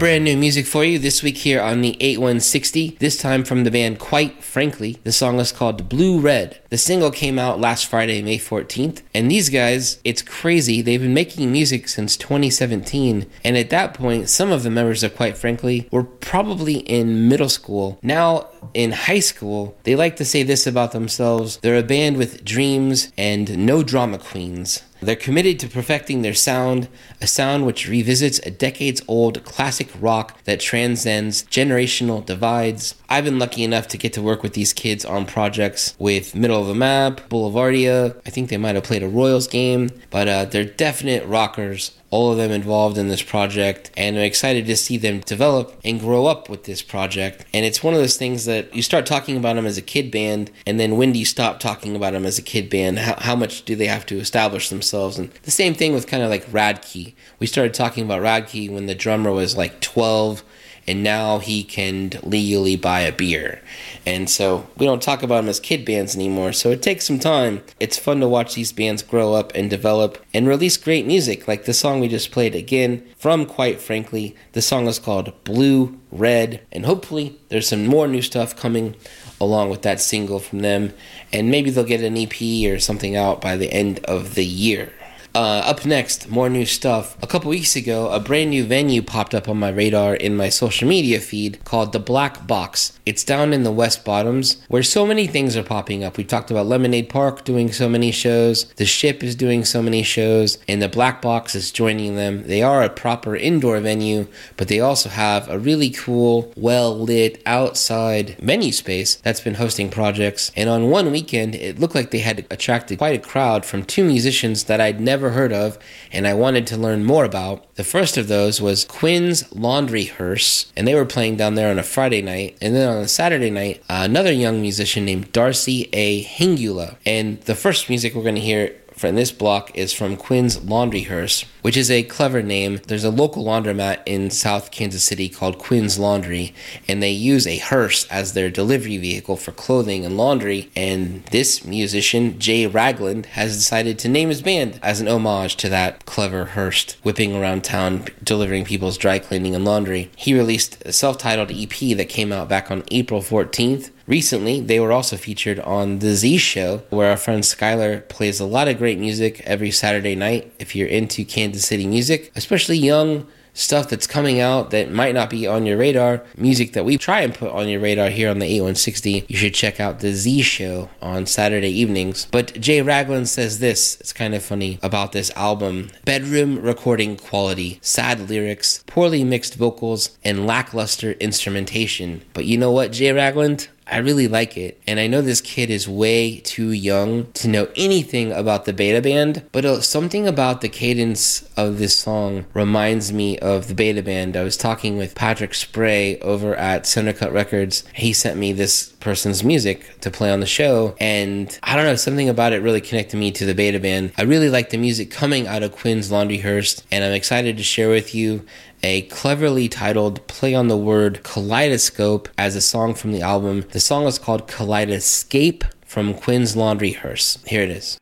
brand 0.02 0.24
new 0.24 0.36
music 0.36 0.66
for 0.66 0.84
you 0.84 0.98
this 0.98 1.22
week 1.22 1.38
here 1.38 1.62
on 1.62 1.82
the 1.82 1.96
8160, 2.02 2.98
this 2.98 3.18
time 3.18 3.44
from 3.44 3.64
the 3.64 3.70
band 3.70 4.00
Quite 4.00 4.44
Frankly. 4.44 4.98
The 5.04 5.12
song 5.12 5.40
is 5.40 5.52
called 5.52 5.88
Blue 5.90 6.20
Red. 6.20 6.60
The 6.72 6.80
single 6.80 7.12
came 7.12 7.38
out 7.38 7.60
last 7.60 7.86
Friday, 7.86 8.24
May 8.24 8.40
14th, 8.40 9.04
and 9.14 9.30
these 9.30 9.50
guys, 9.50 10.00
it's 10.04 10.24
crazy. 10.24 10.82
They've 10.82 11.00
been 11.00 11.14
making 11.14 11.52
music 11.52 11.88
since 11.88 12.18
2017, 12.18 13.28
and 13.44 13.56
at 13.56 13.70
that 13.70 13.94
point, 13.94 14.28
some 14.28 14.50
of 14.50 14.64
the 14.64 14.72
members 14.72 15.04
of 15.04 15.16
Quite 15.16 15.38
Frankly 15.38 15.88
were 15.92 16.04
probably 16.04 16.78
in 16.78 17.30
middle 17.30 17.50
school. 17.50 18.00
Now, 18.02 18.48
in 18.74 18.91
high 18.91 19.19
school, 19.19 19.76
they 19.84 19.95
like 19.95 20.15
to 20.17 20.26
say 20.26 20.43
this 20.43 20.67
about 20.67 20.91
themselves 20.91 21.58
they're 21.58 21.78
a 21.78 21.84
band 21.84 22.17
with 22.17 22.43
dreams 22.45 23.12
and 23.17 23.65
no 23.65 23.84
drama 23.84 24.17
queens. 24.17 24.82
They're 25.04 25.15
committed 25.15 25.60
to 25.60 25.67
perfecting 25.67 26.21
their 26.21 26.36
sound, 26.36 26.88
a 27.19 27.26
sound 27.26 27.65
which 27.65 27.89
revisits 27.89 28.39
a 28.45 28.52
decades 28.52 29.02
old 29.08 29.43
classic 29.43 29.89
rock 30.00 30.43
that 30.43 30.60
transcends 30.60 31.43
generational 31.45 32.24
divides. 32.24 32.93
I've 33.10 33.26
been 33.26 33.39
lucky 33.39 33.63
enough 33.63 33.88
to 33.89 33.97
get 33.97 34.13
to 34.13 34.21
work 34.21 34.43
with 34.43 34.54
these 34.54 34.74
kids 34.74 35.04
on 35.04 35.26
projects 35.26 35.95
with 35.97 36.36
Middle 36.36 36.62
of 36.62 36.67
the 36.67 36.76
Map, 36.76 37.30
Boulevardia. 37.30 38.21
I 38.28 38.30
think 38.30 38.50
they 38.50 38.58
might 38.58 38.76
have 38.76 38.84
played 38.84 39.02
a 39.02 39.08
Royals 39.08 39.47
game, 39.47 39.89
but 40.12 40.28
uh, 40.28 40.45
they're 40.45 40.65
definite 40.65 41.26
rockers 41.26 41.91
all 42.12 42.32
of 42.32 42.38
them 42.38 42.52
involved 42.52 42.97
in 42.97 43.08
this 43.08 43.24
project 43.24 43.89
and 43.97 44.17
I'm 44.17 44.24
excited 44.24 44.65
to 44.67 44.76
see 44.76 44.97
them 44.97 45.21
develop 45.21 45.80
and 45.84 46.00
grow 46.00 46.28
up 46.28 46.50
with 46.50 46.65
this 46.65 46.82
project. 46.82 47.45
And 47.54 47.65
it's 47.65 47.84
one 47.84 47.93
of 47.93 48.00
those 48.00 48.17
things 48.17 48.45
that 48.45 48.74
you 48.76 48.82
start 48.82 49.06
talking 49.06 49.38
about 49.38 49.56
them 49.56 49.65
as 49.65 49.78
a 49.78 49.82
kid 49.82 50.12
band 50.12 50.52
and 50.67 50.80
then 50.80 50.97
when 50.97 51.13
do 51.13 51.19
you 51.19 51.26
stop 51.26 51.60
talking 51.60 51.95
about 51.95 52.13
them 52.13 52.26
as 52.26 52.38
a 52.38 52.43
kid 52.43 52.69
band? 52.69 53.00
How, 53.00 53.15
how 53.17 53.36
much 53.36 53.65
do 53.65 53.76
they 53.76 53.88
have 53.88 54.06
to 54.08 54.17
establish 54.17 54.69
themselves? 54.69 55.17
And 55.17 55.32
the 55.43 55.52
same 55.52 55.74
thing 55.74 55.93
with 55.93 56.06
kind 56.06 56.21
of 56.21 56.30
like 56.30 56.45
Radkey. 56.47 57.13
We 57.39 57.47
started 57.47 57.74
talking 57.74 58.04
about 58.04 58.21
Radkey 58.21 58.69
when 58.69 58.86
the 58.86 58.95
drummer 58.95 59.32
was 59.32 59.58
like 59.58 59.80
12 59.80 60.43
and 60.88 61.04
now 61.04 61.39
he 61.39 61.63
can 61.63 62.12
legally 62.24 62.76
buy 62.76 63.02
a 63.02 63.12
beer. 63.12 63.62
And 64.06 64.30
so 64.30 64.67
we 64.78 64.86
don't 64.86 65.02
talk 65.02 65.24
about 65.24 65.41
them 65.41 65.50
as 65.50 65.60
kid 65.60 65.86
bands 65.86 66.15
anymore. 66.15 66.54
So 66.54 66.72
it 66.72 66.82
takes 66.82 67.06
some 67.06 67.20
time. 67.20 67.63
It's 67.80 67.98
fun 67.98 68.20
to 68.20 68.28
watch 68.28 68.56
these 68.56 68.72
bands 68.72 69.04
grow 69.04 69.34
up 69.34 69.52
and 69.54 69.70
develop 69.70 70.17
and 70.34 70.48
release 70.48 70.78
great 70.78 71.06
music, 71.06 71.48
like 71.48 71.65
the 71.65 71.74
song 71.74 72.00
we 72.00 72.08
just 72.08 72.32
played 72.32 72.56
again 72.56 73.08
from 73.17 73.46
Quite 73.46 73.80
Frankly. 73.80 74.36
The 74.54 74.62
song 74.62 74.88
is 74.88 75.00
called 75.00 75.44
Blue 75.44 76.00
Red, 76.12 76.62
and 76.72 76.86
hopefully 76.86 77.39
there's 77.50 77.67
some 77.67 77.86
more 77.86 78.08
new 78.08 78.22
stuff 78.22 78.56
coming 78.56 78.96
along 79.39 79.70
with 79.70 79.82
that 79.84 80.02
single 80.02 80.39
from 80.39 80.60
them. 80.60 80.94
And 81.32 81.50
maybe 81.50 81.70
they'll 81.70 81.84
get 81.84 82.02
an 82.02 82.17
EP 82.17 82.72
or 82.72 82.80
something 82.80 83.15
out 83.15 83.41
by 83.41 83.56
the 83.58 83.72
end 83.72 84.00
of 84.06 84.36
the 84.36 84.46
year. 84.46 84.94
Uh, 85.34 85.63
up 85.65 85.86
next, 85.86 86.30
more 86.30 86.50
new 86.50 86.65
stuff. 86.65 87.17
A 87.24 87.28
couple 87.28 87.50
weeks 87.50 87.78
ago, 87.78 88.10
a 88.10 88.20
brand 88.20 88.50
new 88.50 88.65
venue 88.65 89.02
popped 89.02 89.34
up 89.34 89.48
on 89.48 89.58
my 89.58 89.70
radar 89.70 90.13
in 90.13 90.36
my 90.36 90.50
social 90.50 90.88
media 90.89 91.22
feed 91.22 91.63
called 91.63 91.94
The 91.94 92.00
Black 92.00 92.46
Box. 92.46 93.00
It's 93.06 93.24
down 93.24 93.54
in 93.54 93.63
the 93.63 93.72
West 93.72 94.04
Bottoms 94.04 94.62
where 94.67 94.84
so 94.84 95.06
many 95.06 95.28
things 95.28 95.56
are 95.56 95.63
popping 95.63 96.04
up. 96.04 96.17
We 96.17 96.26
talked 96.26 96.52
about 96.52 96.65
Lemonade 96.65 97.08
Park 97.08 97.46
doing 97.46 97.72
so 97.72 97.88
many 97.88 98.12
shows, 98.12 98.65
The 98.74 98.86
Ship 98.86 99.24
is 99.24 99.36
doing 99.36 99.63
so 99.63 99.82
many 99.82 100.04
shows, 100.04 100.58
and 100.67 100.82
The 100.82 100.89
Black 100.89 101.22
Box 101.22 101.56
is 101.56 101.72
joining 101.72 102.17
them. 102.17 102.44
They 102.44 102.62
are 102.62 102.84
a 102.84 102.89
proper 102.89 103.34
indoor 103.34 103.80
venue, 103.80 104.28
but 104.58 104.67
they 104.67 104.82
also 104.82 105.08
have 105.08 105.50
a 105.50 105.58
really 105.58 105.91
cool, 105.91 106.52
well 106.58 106.98
lit 106.98 107.41
outside 107.46 108.36
venue 108.39 108.74
space 108.74 109.15
that's 109.15 109.41
been 109.41 109.56
hosting 109.56 109.89
projects. 109.89 110.52
And 110.58 110.70
on 110.70 110.89
one 110.89 111.10
weekend, 111.10 111.56
it 111.56 111.80
looked 111.80 111.96
like 111.96 112.12
they 112.12 112.20
had 112.20 112.46
attracted 112.52 112.98
quite 112.98 113.17
a 113.17 113.30
crowd 113.30 113.65
from 113.65 113.86
two 113.86 114.04
musicians 114.04 114.65
that 114.65 114.82
I'd 114.82 115.00
never 115.00 115.20
heard 115.29 115.53
of 115.53 115.77
and 116.12 116.27
I 116.27 116.34
wanted 116.34 116.67
to 116.67 116.77
learn 116.77 117.05
more 117.05 117.23
about. 117.23 117.73
The 117.75 117.84
first 117.84 118.17
of 118.17 118.27
those 118.27 118.62
was 118.62 118.84
Quinn's 118.84 119.53
Laundry 119.55 120.05
Hearse, 120.05 120.71
and 120.75 120.88
they 120.88 120.95
were 120.95 121.05
playing 121.05 121.38
down 121.38 121.55
there 121.55 121.69
on 121.69 121.79
a 121.79 121.84
Friday 121.84 122.21
night. 122.21 122.57
And 122.62 122.75
then 122.75 122.89
on 122.89 122.97
a 122.97 123.07
Saturday 123.07 123.49
night, 123.49 123.84
uh, 123.89 124.01
another 124.03 124.31
young 124.31 124.62
musician 124.62 125.05
named 125.05 125.31
Darcy 125.31 125.89
A. 125.93 126.23
Hingula. 126.23 126.97
And 127.05 127.39
the 127.41 127.55
first 127.55 127.89
music 127.89 128.13
we're 128.13 128.23
going 128.23 128.36
to 128.36 128.41
hear 128.41 128.75
from 128.95 129.15
this 129.15 129.32
block 129.32 129.71
is 129.75 129.93
from 129.93 130.17
Quinn's 130.17 130.63
Laundry 130.63 131.04
Hearse, 131.04 131.45
which 131.62 131.77
is 131.77 131.89
a 131.89 132.04
clever 132.04 132.41
name. 132.41 132.80
There's 132.88 133.04
a 133.04 133.10
local 133.10 133.45
laundromat 133.45 134.01
in 134.06 134.30
South 134.30 134.71
Kansas 134.71 135.04
City 135.04 135.30
called 135.30 135.58
Quinn's 135.58 135.97
Laundry, 135.97 136.54
and 136.88 137.01
they 137.01 137.12
use 137.12 137.47
a 137.47 137.58
hearse 137.58 138.08
as 138.08 138.34
their 138.34 138.49
delivery 138.49 138.97
vehicle 138.97 139.38
for 139.38 139.51
clothing 139.51 140.06
and 140.06 140.17
laundry. 140.17 140.71
And 140.75 141.23
this 141.25 141.65
musician, 141.65 142.39
Jay 142.39 142.67
Ragland, 142.67 143.27
has 143.27 143.56
decided 143.56 143.97
to 143.99 144.10
name 144.10 144.30
his 144.30 144.41
band 144.41 144.80
as 144.84 145.01
an 145.01 145.08
homage 145.08 145.56
to 145.58 145.69
that 145.69 146.06
clever 146.06 146.45
hearse 146.45 146.95
whipping 147.04 147.36
around 147.36 147.63
town 147.63 148.06
delivering 148.23 148.65
people's 148.65 148.97
dry 148.97 149.19
cleaning 149.19 149.56
and 149.56 149.65
laundry. 149.65 150.12
He 150.15 150.34
released 150.34 150.82
a 150.86 150.93
self 150.93 151.17
titled 151.17 151.51
EP 151.51 151.97
that 151.97 152.10
came 152.10 152.32
out 152.32 152.49
back 152.49 152.69
on 152.69 152.84
April 152.91 153.21
14th. 153.21 153.91
Recently, 154.12 154.60
they 154.60 154.82
were 154.82 154.91
also 154.91 155.15
featured 155.15 155.62
on 155.62 156.00
The 156.00 156.15
Z 156.15 156.36
Show, 156.39 156.80
where 156.89 157.10
our 157.10 157.15
friend 157.15 157.43
Skylar 157.43 158.06
plays 158.10 158.41
a 158.41 158.45
lot 158.45 158.67
of 158.67 158.78
great 158.78 159.00
music 159.00 159.39
every 159.45 159.71
Saturday 159.71 160.15
night. 160.15 160.52
If 160.60 160.76
you're 160.76 160.89
into 160.89 161.24
Kansas 161.24 161.65
City 161.65 161.88
music, 161.88 162.30
especially 162.36 162.78
young 162.78 163.26
stuff 163.54 163.88
that's 163.88 164.08
coming 164.08 164.41
out 164.41 164.71
that 164.71 164.91
might 164.91 165.13
not 165.13 165.30
be 165.30 165.47
on 165.47 165.65
your 165.65 165.78
radar, 165.78 166.26
music 166.36 166.74
that 166.74 166.84
we 166.84 166.97
try 166.97 167.21
and 167.21 167.34
put 167.34 167.52
on 167.52 167.69
your 167.69 167.80
radar 167.80 168.10
here 168.10 168.30
on 168.30 168.39
the 168.39 168.45
8160, 168.45 169.26
you 169.30 169.38
should 169.38 169.54
check 169.54 169.80
out 169.80 170.02
The 170.02 170.12
Z 170.12 170.41
Show 170.41 170.89
on 171.02 171.26
Saturday 171.26 171.71
evenings. 171.71 172.28
But 172.32 172.60
Jay 172.60 172.82
Ragland 172.82 173.30
says 173.30 173.60
this, 173.60 173.97
it's 174.02 174.12
kind 174.12 174.36
of 174.36 174.43
funny 174.43 174.78
about 174.84 175.13
this 175.13 175.32
album 175.38 175.89
bedroom 176.04 176.62
recording 176.62 177.15
quality, 177.15 177.80
sad 177.82 178.30
lyrics, 178.30 178.84
poorly 178.88 179.24
mixed 179.24 179.56
vocals, 179.56 180.17
and 180.21 180.45
lackluster 180.45 181.13
instrumentation. 181.13 182.24
But 182.34 182.43
you 182.43 182.58
know 182.58 182.71
what, 182.71 182.91
Jay 182.91 183.13
Ragland? 183.13 183.69
I 183.91 183.97
really 183.97 184.30
like 184.30 184.58
it. 184.58 184.82
And 184.88 184.99
I 184.99 185.08
know 185.08 185.21
this 185.21 185.41
kid 185.41 185.69
is 185.69 185.88
way 185.88 186.39
too 186.39 186.71
young 186.71 187.32
to 187.34 187.49
know 187.49 187.67
anything 187.75 188.32
about 188.32 188.65
the 188.65 188.73
beta 188.73 189.01
band, 189.01 189.43
but 189.51 189.65
uh, 189.65 189.82
something 189.82 190.27
about 190.27 190.62
the 190.62 190.69
cadence 190.69 191.43
of 191.58 191.77
this 191.77 191.95
song 191.95 192.45
reminds 192.54 193.12
me 193.12 193.38
of 193.39 193.67
the 193.67 193.75
beta 193.75 194.01
band. 194.01 194.38
I 194.38 194.43
was 194.43 194.56
talking 194.56 194.97
with 194.97 195.13
Patrick 195.13 195.54
Spray 195.54 196.17
over 196.19 196.56
at 196.56 196.89
Cut 197.17 197.34
Records. 197.34 197.84
He 197.93 198.13
sent 198.13 198.39
me 198.39 198.54
this 198.54 198.89
person's 199.01 199.43
music 199.43 199.99
to 200.01 200.12
play 200.12 200.32
on 200.32 200.39
the 200.39 200.45
show, 200.45 200.95
and 200.99 201.60
I 201.63 201.75
don't 201.75 201.86
know, 201.86 201.95
something 201.95 202.30
about 202.30 202.54
it 202.54 202.62
really 202.62 202.82
connected 202.82 203.17
me 203.17 203.32
to 203.32 203.45
the 203.45 203.56
beta 203.56 203.80
band. 203.80 204.13
I 204.17 204.23
really 204.23 204.49
like 204.49 204.69
the 204.69 204.77
music 204.77 205.12
coming 205.12 205.47
out 205.47 205.63
of 205.63 205.73
Quinn's 205.73 206.12
Laundry 206.12 206.38
Hearse, 206.38 206.82
and 206.91 207.04
I'm 207.04 207.13
excited 207.13 207.58
to 207.58 207.63
share 207.63 207.89
with 207.89 208.15
you 208.15 208.45
a 208.84 209.04
cleverly 209.04 209.70
titled 209.70 210.26
play 210.28 210.54
on 210.54 210.67
the 210.67 210.78
word 210.78 211.24
kaleidoscope 211.24 212.28
as 212.38 212.56
a 212.56 212.62
song 212.62 212.94
from 212.94 213.12
the 213.12 213.22
album. 213.22 213.65
The 213.72 213.80
song 213.80 214.06
is 214.06 214.17
called 214.17 214.48
Kaleidoscape 214.48 215.63
from 215.86 216.13
Quinn's 216.13 216.56
Laundry 216.56 216.94
Hearse. 216.94 217.38
Here 217.46 217.62
it 217.62 217.70
is. 217.70 218.00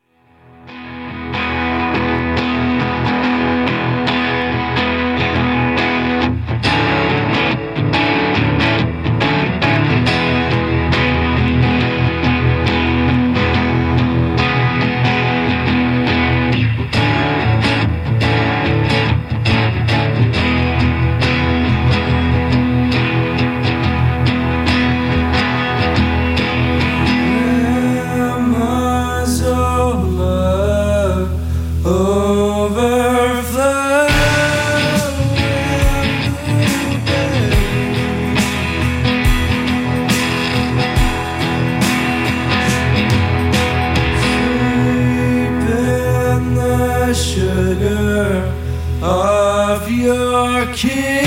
Of 49.01 49.89
your 49.89 50.65
kitchen 50.73 51.25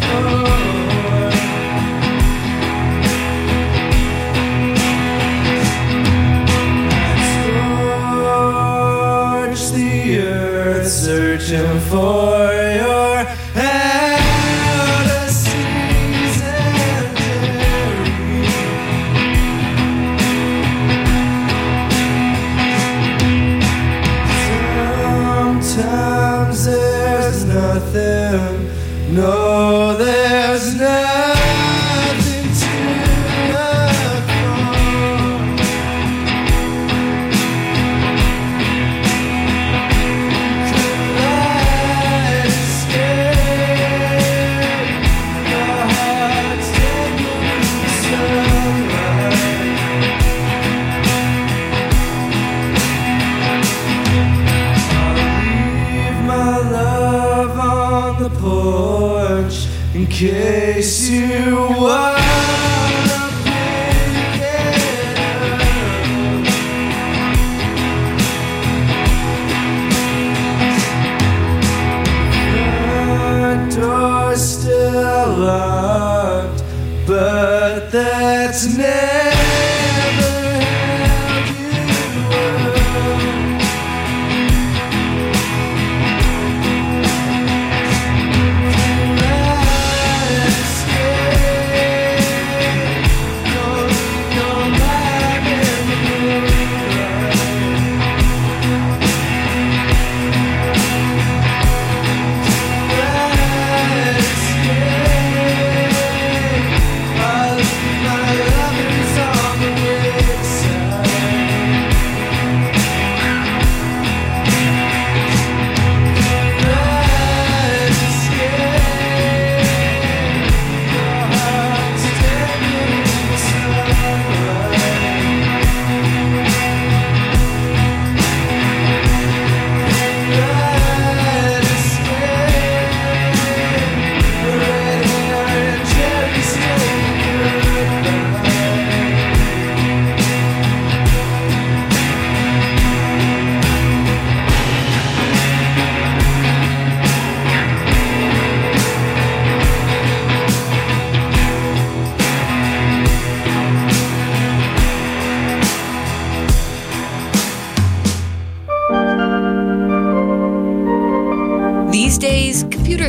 floor. 0.00 0.46
Scorch 9.50 9.70
the 9.72 10.18
earth, 10.18 10.88
searching 10.88 11.80
for 11.80 12.29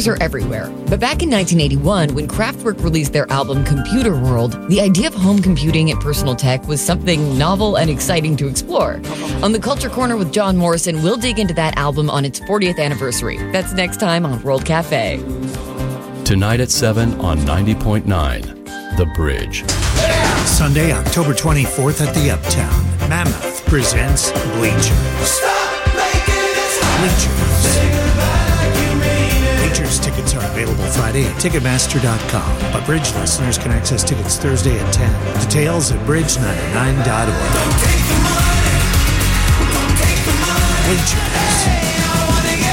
computers 0.02 0.08
are 0.08 0.24
everywhere. 0.24 0.70
But 0.90 1.00
back 1.00 1.22
in 1.22 1.30
1981, 1.30 2.14
when 2.14 2.28
Kraftwerk 2.28 2.84
released 2.84 3.14
their 3.14 3.30
album 3.32 3.64
Computer 3.64 4.14
World, 4.14 4.54
the 4.70 4.82
idea 4.82 5.08
of 5.08 5.14
home 5.14 5.42
computing 5.42 5.92
and 5.92 6.00
personal 6.00 6.36
tech 6.36 6.68
was 6.68 6.82
something 6.82 7.38
novel 7.38 7.78
and 7.78 7.90
exciting 7.90 8.36
to 8.38 8.48
explore. 8.48 9.02
On 9.44 9.52
the 9.52 9.60
Culture 9.60 9.90
Corner 9.90 10.18
with 10.18 10.34
John 10.34 10.58
Morrison, 10.58 11.04
we'll 11.04 11.18
dig 11.18 11.40
into 11.40 11.54
that 11.56 11.78
album 11.78 12.10
on 12.10 12.26
its 12.26 12.40
40th 12.40 12.80
anniversary. 12.80 13.38
That's 13.52 13.74
next 13.74 14.00
time 14.00 14.26
on 14.26 14.42
World 14.44 14.66
Cafe. 14.66 15.18
Tonight 16.26 16.60
at 16.62 16.72
7 16.72 17.20
on 17.22 17.38
90.9. 17.40 18.98
The 18.98 19.06
Bridge. 19.16 19.64
Sunday, 20.46 20.92
October 20.92 21.34
24th 21.34 22.06
at 22.06 22.14
the 22.14 22.32
Uptown. 22.32 23.10
Mammoth 23.10 23.66
presents 23.66 24.32
Bleachers. 24.54 25.42
Bleachers. 27.00 28.51
Tickets 30.00 30.34
are 30.36 30.44
available 30.52 30.86
Friday 30.86 31.26
at 31.26 31.36
Ticketmaster.com, 31.36 32.72
but 32.72 32.86
Bridge 32.86 33.14
listeners 33.16 33.58
can 33.58 33.72
access 33.72 34.04
tickets 34.04 34.38
Thursday 34.38 34.80
at 34.80 34.94
10. 34.94 35.48
Details 35.48 35.92
at 35.92 36.00
bridge99.org. 36.08 38.52
Bleachers. 40.86 42.72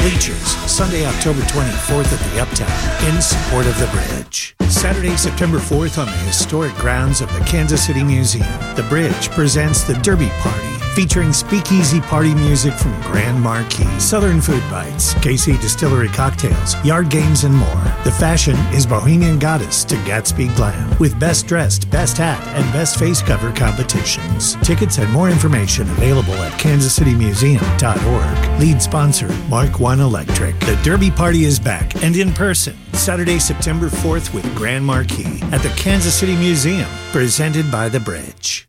Bleachers, 0.00 0.46
Sunday, 0.70 1.04
October 1.04 1.40
24th 1.40 2.12
at 2.12 2.32
the 2.32 2.40
Uptown, 2.40 3.08
in 3.12 3.20
support 3.20 3.66
of 3.66 3.76
the 3.78 3.86
bridge. 3.88 4.54
Saturday, 4.70 5.16
September 5.16 5.58
4th 5.58 5.98
on 5.98 6.06
the 6.06 6.12
historic 6.12 6.72
grounds 6.74 7.20
of 7.20 7.30
the 7.32 7.40
Kansas 7.40 7.84
City 7.84 8.04
Museum. 8.04 8.46
The 8.76 8.84
Bridge 8.88 9.28
presents 9.30 9.82
the 9.82 9.94
Derby 9.94 10.28
Party, 10.38 10.67
featuring 10.98 11.32
speakeasy 11.32 12.00
party 12.00 12.34
music 12.34 12.74
from 12.74 12.90
Grand 13.02 13.40
Marquis, 13.40 14.00
Southern 14.00 14.40
Food 14.40 14.64
Bites, 14.68 15.14
KC 15.14 15.60
Distillery 15.60 16.08
Cocktails, 16.08 16.74
Yard 16.84 17.08
Games, 17.08 17.44
and 17.44 17.54
more. 17.54 17.84
The 18.02 18.10
fashion 18.10 18.56
is 18.74 18.84
Bohemian 18.84 19.38
Goddess 19.38 19.84
to 19.84 19.94
Gatsby 19.98 20.56
Glam, 20.56 20.98
with 20.98 21.20
Best 21.20 21.46
Dressed, 21.46 21.88
Best 21.88 22.18
Hat, 22.18 22.44
and 22.48 22.64
Best 22.72 22.98
Face 22.98 23.22
Cover 23.22 23.52
competitions. 23.52 24.56
Tickets 24.56 24.98
and 24.98 25.08
more 25.12 25.30
information 25.30 25.88
available 25.88 26.34
at 26.34 26.50
kansascitymuseum.org. 26.54 28.60
Lead 28.60 28.82
sponsor, 28.82 29.32
Mark 29.48 29.78
One 29.78 30.00
Electric. 30.00 30.58
The 30.58 30.80
Derby 30.82 31.12
Party 31.12 31.44
is 31.44 31.60
back 31.60 32.02
and 32.02 32.16
in 32.16 32.32
person, 32.32 32.76
Saturday, 32.92 33.38
September 33.38 33.88
4th 33.88 34.34
with 34.34 34.52
Grand 34.56 34.84
Marquis 34.84 35.42
at 35.52 35.62
the 35.62 35.72
Kansas 35.76 36.18
City 36.18 36.34
Museum, 36.34 36.90
presented 37.12 37.70
by 37.70 37.88
The 37.88 38.00
Bridge. 38.00 38.67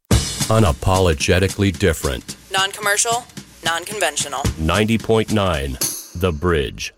Unapologetically 0.50 1.72
different. 1.78 2.36
Non 2.52 2.72
commercial, 2.72 3.24
non 3.64 3.86
conventional. 3.86 4.42
90.9. 4.58 6.20
The 6.20 6.32
Bridge. 6.32 6.92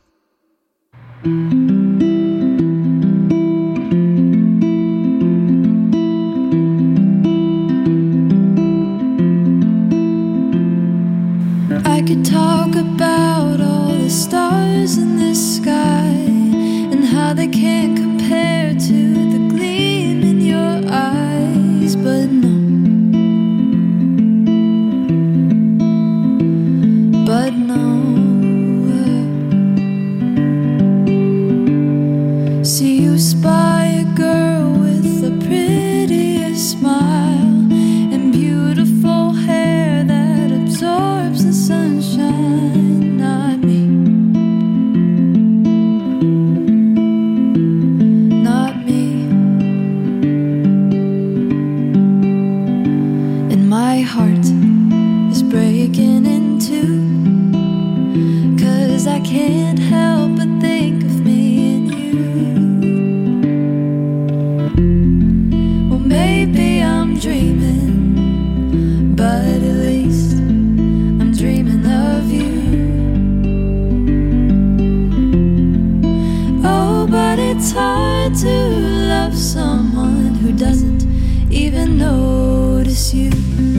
Notice 83.01 83.13
you. 83.15 83.70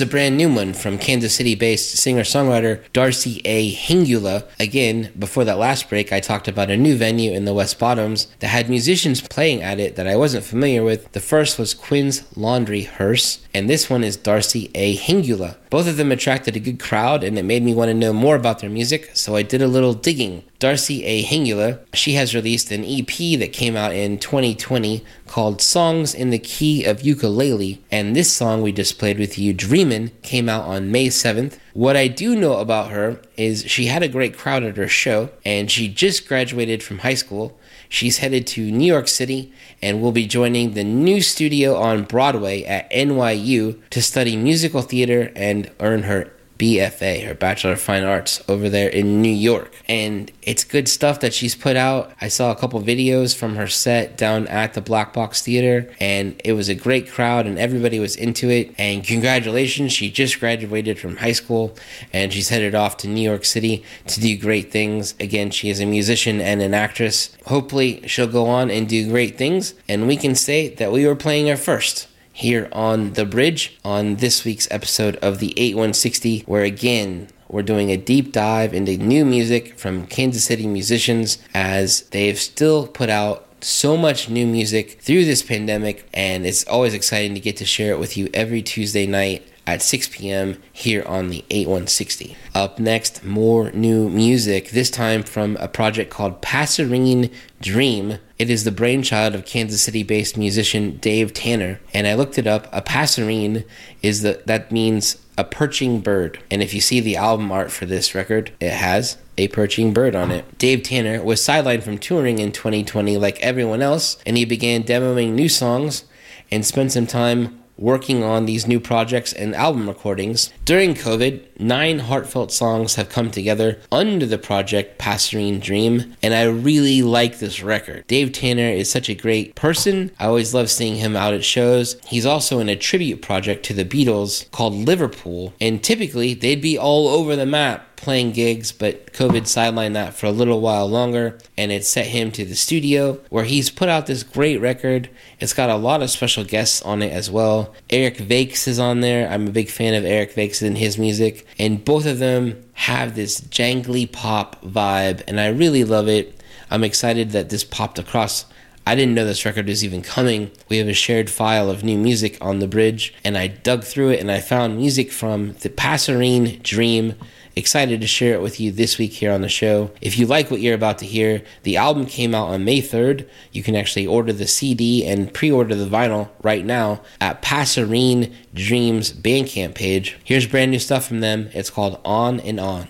A 0.00 0.06
brand 0.06 0.36
new 0.36 0.52
one 0.52 0.72
from 0.72 0.98
Kansas 0.98 1.34
City 1.34 1.54
based 1.54 1.96
singer 1.96 2.22
songwriter 2.22 2.82
Darcy 2.92 3.40
A. 3.44 3.72
Hingula. 3.72 4.48
Again, 4.58 5.12
before 5.18 5.44
that 5.44 5.58
last 5.58 5.88
break, 5.88 6.12
I 6.12 6.20
talked 6.20 6.48
about 6.48 6.70
a 6.70 6.76
new 6.76 6.96
venue 6.96 7.32
in 7.32 7.44
the 7.44 7.54
West 7.54 7.78
Bottoms 7.78 8.26
that 8.40 8.48
had 8.48 8.70
musicians 8.70 9.20
playing 9.20 9.62
at 9.62 9.80
it 9.80 9.96
that 9.96 10.06
I 10.06 10.16
wasn't 10.16 10.44
familiar 10.44 10.82
with. 10.82 11.10
The 11.12 11.20
first 11.20 11.58
was 11.58 11.74
Quinn's 11.74 12.24
Laundry 12.36 12.82
Hearse, 12.82 13.40
and 13.52 13.68
this 13.68 13.90
one 13.90 14.04
is 14.04 14.16
Darcy 14.16 14.70
A. 14.74 14.96
Hingula. 14.96 15.56
Both 15.70 15.88
of 15.88 15.96
them 15.96 16.12
attracted 16.12 16.56
a 16.56 16.60
good 16.60 16.80
crowd, 16.80 17.22
and 17.24 17.38
it 17.38 17.44
made 17.44 17.62
me 17.62 17.74
want 17.74 17.88
to 17.88 17.94
know 17.94 18.12
more 18.12 18.36
about 18.36 18.58
their 18.58 18.70
music, 18.70 19.10
so 19.14 19.36
I 19.36 19.42
did 19.42 19.62
a 19.62 19.68
little 19.68 19.94
digging. 19.94 20.44
Darcy 20.58 21.04
A. 21.04 21.22
Hingula, 21.22 21.80
she 21.94 22.14
has 22.14 22.34
released 22.34 22.70
an 22.70 22.84
EP 22.84 23.38
that 23.38 23.52
came 23.52 23.76
out 23.76 23.94
in 23.94 24.18
2020 24.18 25.04
called 25.26 25.62
Songs 25.62 26.14
in 26.14 26.30
the 26.30 26.38
Key 26.38 26.84
of 26.84 27.02
Ukulele, 27.02 27.82
and 27.90 28.14
this 28.14 28.32
song 28.32 28.62
we 28.62 28.72
just 28.72 28.98
played 28.98 29.18
with 29.18 29.38
you, 29.38 29.52
Dreamin', 29.52 30.10
came 30.22 30.48
out 30.48 30.64
on 30.64 30.90
May 30.90 31.08
7th. 31.08 31.58
What 31.72 31.96
I 31.96 32.08
do 32.08 32.36
know 32.36 32.58
about 32.58 32.90
her 32.90 33.20
is 33.36 33.64
she 33.70 33.86
had 33.86 34.02
a 34.02 34.08
great 34.08 34.36
crowd 34.36 34.64
at 34.64 34.76
her 34.76 34.88
show, 34.88 35.30
and 35.44 35.70
she 35.70 35.88
just 35.88 36.28
graduated 36.28 36.82
from 36.82 36.98
high 36.98 37.14
school. 37.14 37.58
She's 37.92 38.18
headed 38.18 38.46
to 38.46 38.70
New 38.70 38.86
York 38.86 39.08
City 39.08 39.52
and 39.82 40.00
will 40.00 40.12
be 40.12 40.24
joining 40.24 40.74
the 40.74 40.84
new 40.84 41.20
studio 41.20 41.74
on 41.74 42.04
Broadway 42.04 42.62
at 42.62 42.88
NYU 42.92 43.80
to 43.90 44.00
study 44.00 44.36
musical 44.36 44.80
theater 44.80 45.32
and 45.34 45.68
earn 45.80 46.04
her 46.04 46.32
BFA, 46.60 47.26
her 47.26 47.32
Bachelor 47.32 47.72
of 47.72 47.80
Fine 47.80 48.04
Arts, 48.04 48.42
over 48.46 48.68
there 48.68 48.90
in 48.90 49.22
New 49.22 49.32
York. 49.32 49.74
And 49.88 50.30
it's 50.42 50.62
good 50.62 50.88
stuff 50.88 51.20
that 51.20 51.32
she's 51.32 51.54
put 51.54 51.74
out. 51.74 52.12
I 52.20 52.28
saw 52.28 52.50
a 52.50 52.54
couple 52.54 52.82
videos 52.82 53.34
from 53.34 53.56
her 53.56 53.66
set 53.66 54.18
down 54.18 54.46
at 54.48 54.74
the 54.74 54.82
Black 54.82 55.14
Box 55.14 55.40
Theater, 55.40 55.90
and 55.98 56.38
it 56.44 56.52
was 56.52 56.68
a 56.68 56.74
great 56.74 57.10
crowd, 57.10 57.46
and 57.46 57.58
everybody 57.58 57.98
was 57.98 58.14
into 58.14 58.50
it. 58.50 58.74
And 58.76 59.02
congratulations, 59.02 59.94
she 59.94 60.10
just 60.10 60.38
graduated 60.38 60.98
from 60.98 61.16
high 61.16 61.32
school, 61.32 61.74
and 62.12 62.30
she's 62.30 62.50
headed 62.50 62.74
off 62.74 62.98
to 62.98 63.08
New 63.08 63.22
York 63.22 63.46
City 63.46 63.82
to 64.08 64.20
do 64.20 64.36
great 64.36 64.70
things. 64.70 65.14
Again, 65.18 65.50
she 65.50 65.70
is 65.70 65.80
a 65.80 65.86
musician 65.86 66.42
and 66.42 66.60
an 66.60 66.74
actress. 66.74 67.34
Hopefully, 67.46 68.06
she'll 68.06 68.26
go 68.26 68.46
on 68.46 68.70
and 68.70 68.86
do 68.86 69.08
great 69.08 69.38
things, 69.38 69.72
and 69.88 70.06
we 70.06 70.18
can 70.18 70.34
say 70.34 70.68
that 70.74 70.92
we 70.92 71.06
were 71.06 71.16
playing 71.16 71.46
her 71.46 71.56
first 71.56 72.06
here 72.32 72.68
on 72.72 73.14
The 73.14 73.24
Bridge 73.24 73.78
on 73.84 74.16
this 74.16 74.44
week's 74.44 74.68
episode 74.70 75.16
of 75.16 75.38
the 75.38 75.52
8160, 75.58 76.40
where 76.46 76.64
again, 76.64 77.28
we're 77.48 77.62
doing 77.62 77.90
a 77.90 77.96
deep 77.96 78.32
dive 78.32 78.72
into 78.72 78.96
new 78.96 79.24
music 79.24 79.78
from 79.78 80.06
Kansas 80.06 80.44
City 80.44 80.66
musicians 80.66 81.38
as 81.52 82.02
they've 82.10 82.38
still 82.38 82.86
put 82.86 83.10
out 83.10 83.46
so 83.62 83.96
much 83.96 84.28
new 84.28 84.46
music 84.46 85.00
through 85.00 85.24
this 85.24 85.42
pandemic, 85.42 86.08
and 86.14 86.46
it's 86.46 86.66
always 86.66 86.94
exciting 86.94 87.34
to 87.34 87.40
get 87.40 87.56
to 87.58 87.64
share 87.64 87.92
it 87.92 87.98
with 87.98 88.16
you 88.16 88.30
every 88.32 88.62
Tuesday 88.62 89.06
night 89.06 89.46
at 89.70 89.82
6 89.82 90.08
p.m. 90.08 90.60
here 90.72 91.04
on 91.06 91.30
the 91.30 91.44
8160. 91.48 92.36
Up 92.56 92.80
next, 92.80 93.24
more 93.24 93.70
new 93.70 94.08
music, 94.08 94.70
this 94.70 94.90
time 94.90 95.22
from 95.22 95.56
a 95.58 95.68
project 95.68 96.10
called 96.10 96.42
Passerine 96.42 97.32
Dream. 97.60 98.18
It 98.36 98.50
is 98.50 98.64
the 98.64 98.72
brainchild 98.72 99.36
of 99.36 99.44
Kansas 99.44 99.80
City 99.80 100.02
based 100.02 100.36
musician 100.36 100.96
Dave 100.96 101.32
Tanner, 101.32 101.78
and 101.94 102.08
I 102.08 102.14
looked 102.14 102.36
it 102.36 102.48
up. 102.48 102.66
A 102.72 102.82
passerine 102.82 103.64
is 104.02 104.22
the 104.22 104.42
that 104.46 104.72
means 104.72 105.18
a 105.38 105.44
perching 105.44 106.00
bird. 106.00 106.42
And 106.50 106.64
if 106.64 106.74
you 106.74 106.80
see 106.80 106.98
the 106.98 107.16
album 107.16 107.52
art 107.52 107.70
for 107.70 107.86
this 107.86 108.12
record, 108.12 108.50
it 108.58 108.72
has 108.72 109.18
a 109.38 109.46
perching 109.48 109.94
bird 109.94 110.16
on 110.16 110.32
it. 110.32 110.58
Dave 110.58 110.82
Tanner 110.82 111.22
was 111.22 111.40
sidelined 111.40 111.84
from 111.84 111.98
touring 111.98 112.40
in 112.40 112.50
2020 112.50 113.16
like 113.18 113.38
everyone 113.38 113.82
else, 113.82 114.16
and 114.26 114.36
he 114.36 114.44
began 114.44 114.82
demoing 114.82 115.32
new 115.32 115.48
songs 115.48 116.04
and 116.50 116.66
spent 116.66 116.90
some 116.90 117.06
time 117.06 117.59
working 117.80 118.22
on 118.22 118.44
these 118.44 118.68
new 118.68 118.78
projects 118.78 119.32
and 119.32 119.56
album 119.56 119.88
recordings. 119.88 120.52
During 120.64 120.94
COVID, 120.94 121.58
nine 121.58 122.00
heartfelt 122.00 122.52
songs 122.52 122.94
have 122.94 123.08
come 123.08 123.30
together 123.30 123.80
under 123.90 124.26
the 124.26 124.38
project 124.38 124.98
Passerine 124.98 125.60
Dream, 125.60 126.14
and 126.22 126.34
I 126.34 126.44
really 126.44 127.02
like 127.02 127.38
this 127.38 127.62
record. 127.62 128.06
Dave 128.06 128.32
Tanner 128.32 128.68
is 128.68 128.90
such 128.90 129.08
a 129.08 129.14
great 129.14 129.54
person. 129.54 130.10
I 130.18 130.26
always 130.26 130.54
love 130.54 130.70
seeing 130.70 130.96
him 130.96 131.16
out 131.16 131.34
at 131.34 131.44
shows. 131.44 131.96
He's 132.06 132.26
also 132.26 132.60
in 132.60 132.68
a 132.68 132.76
tribute 132.76 133.22
project 133.22 133.64
to 133.66 133.74
the 133.74 133.84
Beatles 133.84 134.50
called 134.50 134.74
Liverpool, 134.74 135.54
and 135.60 135.82
typically 135.82 136.34
they'd 136.34 136.60
be 136.60 136.78
all 136.78 137.08
over 137.08 137.34
the 137.34 137.46
map 137.46 137.86
playing 138.00 138.32
gigs, 138.32 138.72
but 138.72 139.12
COVID 139.12 139.42
sidelined 139.42 139.94
that 139.94 140.14
for 140.14 140.26
a 140.26 140.32
little 140.32 140.60
while 140.60 140.88
longer, 140.88 141.38
and 141.56 141.70
it 141.70 141.84
set 141.84 142.06
him 142.06 142.30
to 142.32 142.44
the 142.44 142.54
studio 142.54 143.20
where 143.28 143.44
he's 143.44 143.70
put 143.70 143.88
out 143.88 144.06
this 144.06 144.22
great 144.22 144.58
record. 144.58 145.08
It's 145.38 145.52
got 145.52 145.70
a 145.70 145.76
lot 145.76 146.02
of 146.02 146.10
special 146.10 146.44
guests 146.44 146.82
on 146.82 147.02
it 147.02 147.12
as 147.12 147.30
well. 147.30 147.74
Eric 147.88 148.16
Vakes 148.16 148.66
is 148.66 148.78
on 148.78 149.00
there. 149.00 149.30
I'm 149.30 149.46
a 149.46 149.52
big 149.52 149.68
fan 149.68 149.94
of 149.94 150.04
Eric 150.04 150.34
Vakes 150.34 150.62
and 150.62 150.78
his 150.78 150.98
music, 150.98 151.46
and 151.58 151.84
both 151.84 152.06
of 152.06 152.18
them 152.18 152.64
have 152.72 153.14
this 153.14 153.40
jangly 153.40 154.10
pop 154.10 154.60
vibe, 154.62 155.22
and 155.28 155.40
I 155.40 155.48
really 155.48 155.84
love 155.84 156.08
it. 156.08 156.40
I'm 156.70 156.84
excited 156.84 157.30
that 157.30 157.50
this 157.50 157.64
popped 157.64 157.98
across 157.98 158.46
I 158.86 158.94
didn't 158.94 159.14
know 159.14 159.24
this 159.24 159.44
record 159.44 159.68
was 159.68 159.84
even 159.84 160.02
coming. 160.02 160.50
We 160.68 160.78
have 160.78 160.88
a 160.88 160.94
shared 160.94 161.30
file 161.30 161.70
of 161.70 161.84
new 161.84 161.98
music 161.98 162.36
on 162.40 162.58
the 162.58 162.66
bridge, 162.66 163.14
and 163.22 163.36
I 163.36 163.46
dug 163.46 163.84
through 163.84 164.10
it 164.10 164.20
and 164.20 164.30
I 164.30 164.40
found 164.40 164.78
music 164.78 165.12
from 165.12 165.52
the 165.60 165.68
Passerine 165.68 166.62
Dream. 166.62 167.14
Excited 167.60 168.00
to 168.00 168.06
share 168.06 168.32
it 168.32 168.40
with 168.40 168.58
you 168.58 168.72
this 168.72 168.96
week 168.96 169.12
here 169.12 169.30
on 169.30 169.42
the 169.42 169.48
show. 169.50 169.90
If 170.00 170.18
you 170.18 170.24
like 170.24 170.50
what 170.50 170.62
you're 170.62 170.74
about 170.74 170.96
to 171.00 171.04
hear, 171.04 171.42
the 171.62 171.76
album 171.76 172.06
came 172.06 172.34
out 172.34 172.48
on 172.48 172.64
May 172.64 172.80
3rd. 172.80 173.28
You 173.52 173.62
can 173.62 173.76
actually 173.76 174.06
order 174.06 174.32
the 174.32 174.46
CD 174.46 175.04
and 175.04 175.34
pre 175.34 175.50
order 175.50 175.74
the 175.74 175.84
vinyl 175.84 176.30
right 176.42 176.64
now 176.64 177.02
at 177.20 177.42
Passerine 177.42 178.32
Dreams 178.54 179.12
Bandcamp 179.12 179.74
page. 179.74 180.18
Here's 180.24 180.46
brand 180.46 180.70
new 180.70 180.78
stuff 180.78 181.06
from 181.06 181.20
them. 181.20 181.50
It's 181.52 181.68
called 181.68 182.00
On 182.02 182.40
and 182.40 182.58
On. 182.58 182.88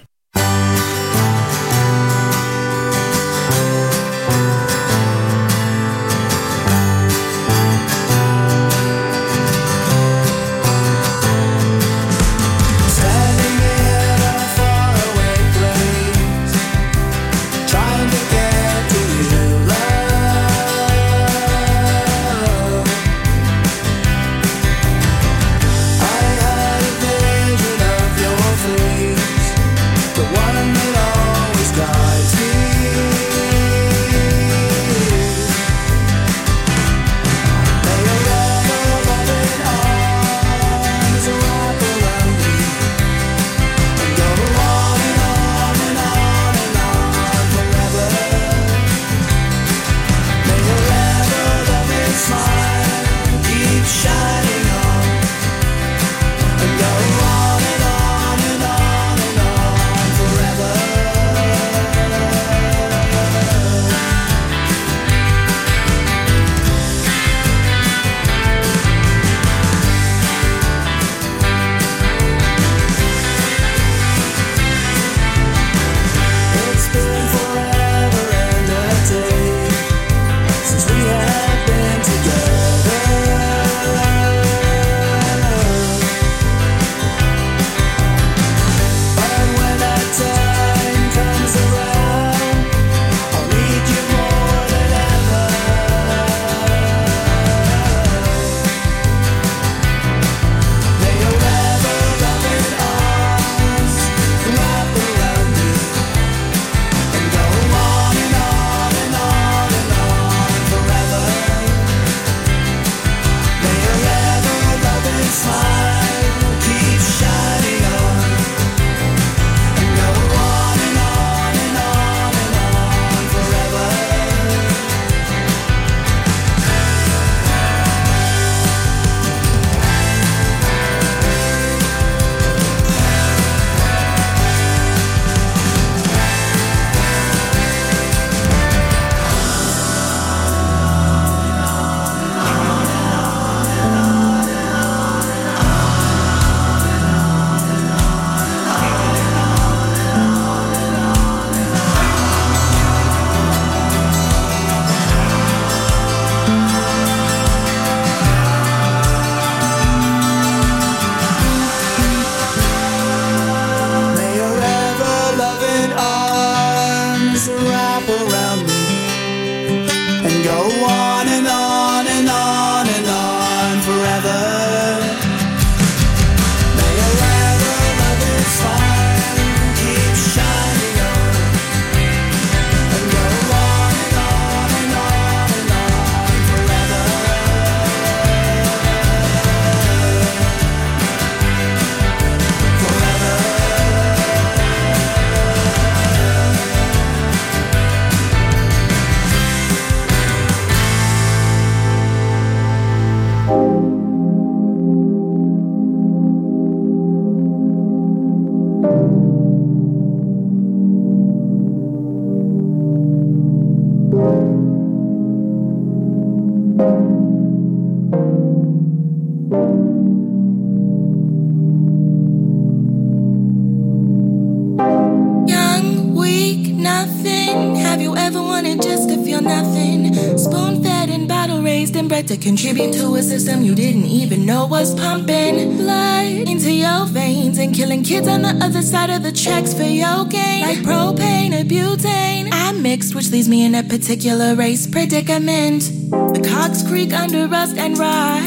Pumping 235.50 235.76
blood 235.76 236.48
into 236.48 236.72
your 236.72 237.06
veins 237.06 237.58
and 237.58 237.74
killing 237.74 238.04
kids 238.04 238.28
on 238.28 238.42
the 238.42 238.64
other 238.64 238.82
side 238.82 239.10
of 239.10 239.22
the 239.22 239.32
tracks 239.32 239.74
for 239.74 239.82
your 239.82 240.24
gain. 240.26 240.62
Like 240.62 240.78
propane 240.78 241.52
or 241.58 241.64
butane. 241.64 242.48
I'm 242.52 242.82
mixed, 242.82 243.14
which 243.14 243.30
leaves 243.30 243.48
me 243.48 243.64
in 243.64 243.74
a 243.74 243.82
particular 243.82 244.54
race 244.54 244.86
predicament. 244.86 245.99
The 246.10 246.42
cogs 246.42 246.82
creak 246.82 247.12
under 247.12 247.46
rust 247.46 247.76
and 247.78 247.96
rot. 247.96 248.40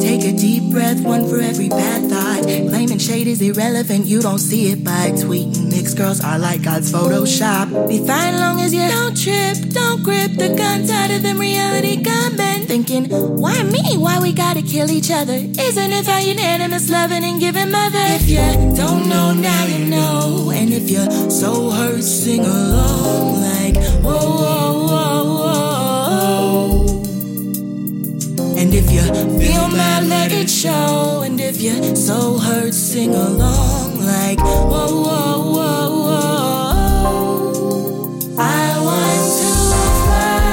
Take 0.00 0.22
a 0.22 0.32
deep 0.32 0.70
breath, 0.70 1.02
one 1.02 1.28
for 1.28 1.40
every 1.40 1.68
bad 1.68 2.08
thought. 2.08 2.44
Claiming 2.44 2.98
shade 2.98 3.26
is 3.26 3.42
irrelevant, 3.42 4.06
you 4.06 4.22
don't 4.22 4.38
see 4.38 4.70
it 4.70 4.84
by 4.84 5.10
tweeting. 5.10 5.68
Mixed 5.70 5.96
girls 5.96 6.22
are 6.22 6.38
like 6.38 6.62
God's 6.62 6.92
Photoshop. 6.92 7.88
Be 7.88 7.98
fine 8.06 8.38
long 8.38 8.60
as 8.60 8.72
you 8.72 8.86
don't 8.86 9.16
trip, 9.20 9.56
don't 9.72 10.04
grip 10.04 10.30
the 10.36 10.54
guns 10.56 10.90
out 10.90 11.10
of 11.10 11.24
them 11.24 11.40
reality 11.40 12.00
gunmen. 12.00 12.66
Thinking, 12.68 13.08
why 13.10 13.60
me? 13.64 13.96
Why 13.96 14.20
we 14.20 14.32
gotta 14.32 14.62
kill 14.62 14.88
each 14.88 15.10
other? 15.10 15.34
Isn't 15.34 15.92
it 15.92 16.04
about 16.04 16.24
unanimous 16.24 16.88
loving 16.88 17.24
and 17.24 17.40
giving 17.40 17.72
mother? 17.72 17.98
If 17.98 18.28
you 18.28 18.76
don't 18.76 19.08
know, 19.08 19.32
now 19.34 19.66
you 19.66 19.86
know. 19.86 20.52
And 20.54 20.72
if 20.72 20.88
you're 20.88 21.30
so 21.30 21.70
hurt, 21.70 22.04
sing 22.04 22.44
along 22.44 23.40
like, 23.40 23.76
whoa, 24.04 24.12
whoa. 24.12 24.71
And 28.62 28.72
if 28.74 28.92
you 28.92 29.02
feel 29.40 29.66
mad, 29.66 30.06
let 30.06 30.30
it 30.30 30.48
show. 30.48 31.22
And 31.24 31.40
if 31.40 31.60
you're 31.60 31.96
so 31.96 32.38
hurt, 32.38 32.72
sing 32.72 33.12
along 33.12 33.98
like 34.06 34.38
whoa, 34.38 35.02
whoa, 35.02 35.50
whoa, 35.50 35.90
whoa. 36.06 37.40
I 38.38 38.78
want 38.86 39.32
to 39.40 39.48
fly, 40.04 40.46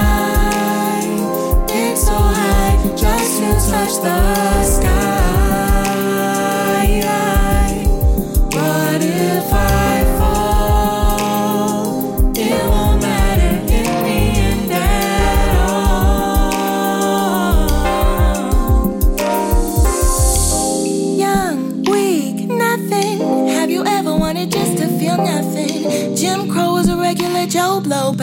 so 1.95 2.17
high, 2.17 2.77
just 2.97 3.37
to 3.37 3.53
touch 3.69 3.93
the 4.01 4.63
sky. 4.63 4.98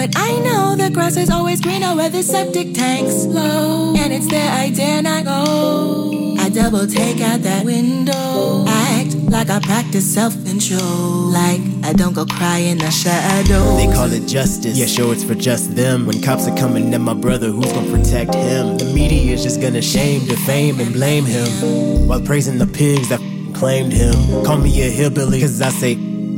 But 0.07 0.19
I 0.19 0.39
know 0.41 0.77
the 0.77 0.91
grass 0.91 1.17
is 1.17 1.31
always 1.31 1.61
greener 1.61 1.95
where 1.95 2.09
the 2.09 2.23
septic 2.23 2.75
tank's 2.75 3.27
low. 3.27 3.95
And 3.97 4.13
it's 4.13 4.29
there 4.29 4.51
I 4.51 4.71
dare 4.71 5.03
not 5.03 5.25
go. 5.25 6.37
I 6.39 6.49
double 6.49 6.87
take 6.87 7.21
out 7.21 7.41
that 7.43 7.65
window. 7.65 8.65
Act 8.69 9.15
like 9.31 9.51
I 9.51 9.59
practice 9.61 10.13
self 10.13 10.33
control. 10.45 11.31
Like 11.33 11.61
I 11.83 11.93
don't 11.93 12.15
go 12.15 12.25
cry 12.25 12.59
in 12.59 12.79
the 12.79 12.91
shadow. 12.91 13.77
They 13.77 13.93
call 13.93 14.13
it 14.13 14.27
justice. 14.29 14.79
Yeah, 14.79 14.87
sure, 14.87 15.13
it's 15.13 15.25
for 15.25 15.35
just 15.35 15.75
them. 15.75 16.07
When 16.07 16.23
cops 16.23 16.47
are 16.47 16.57
coming 16.57 16.95
at 16.95 17.01
my 17.01 17.15
brother, 17.15 17.49
who's 17.49 17.73
gonna 17.73 17.91
protect 17.91 18.35
him? 18.35 18.79
The 18.79 18.93
media's 18.95 19.43
just 19.43 19.61
gonna 19.61 19.83
shame, 19.83 20.25
defame, 20.27 20.79
and 20.79 20.93
blame 20.93 21.25
him. 21.25 22.07
While 22.07 22.21
praising 22.21 22.59
the 22.59 22.67
pigs 22.67 23.09
that 23.09 23.21
claimed 23.55 23.93
him. 23.93 24.15
Call 24.45 24.59
me 24.59 24.83
a 24.83 24.91
hillbilly, 24.91 25.41
cause 25.41 25.61
I 25.63 25.71
say 25.71 25.95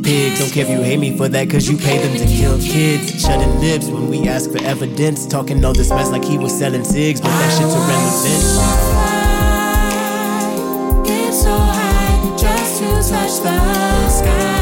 pigs. 0.09 0.39
Don't 0.41 0.51
care 0.51 0.65
if 0.65 0.71
you 0.71 0.83
hate 0.83 0.99
me 0.99 1.17
for 1.17 1.29
that, 1.29 1.51
cause 1.51 1.69
you 1.69 1.77
pay 1.77 1.99
them 1.99 2.17
to 2.17 2.27
kill 2.27 2.59
kids. 2.59 3.21
Shutting 3.21 3.61
lips 3.61 3.87
when 3.89 4.09
we 4.09 4.27
ask 4.29 4.51
for 4.51 4.63
evidence. 4.63 5.27
Talking 5.27 5.65
all 5.65 5.75
this 5.75 5.91
mess 5.91 6.11
like 6.11 6.25
he 6.25 6.39
was 6.39 6.57
selling 6.57 6.85
cigs, 6.85 7.21
but 7.21 7.29
that 7.29 7.51
shit's 7.57 7.75
irrelevant. 7.75 8.43
Get 11.07 11.33
so 11.33 11.55
high 11.55 12.37
just 12.37 12.79
to 12.81 12.87
touch 13.11 13.35
the 13.43 14.09
sky. 14.09 14.58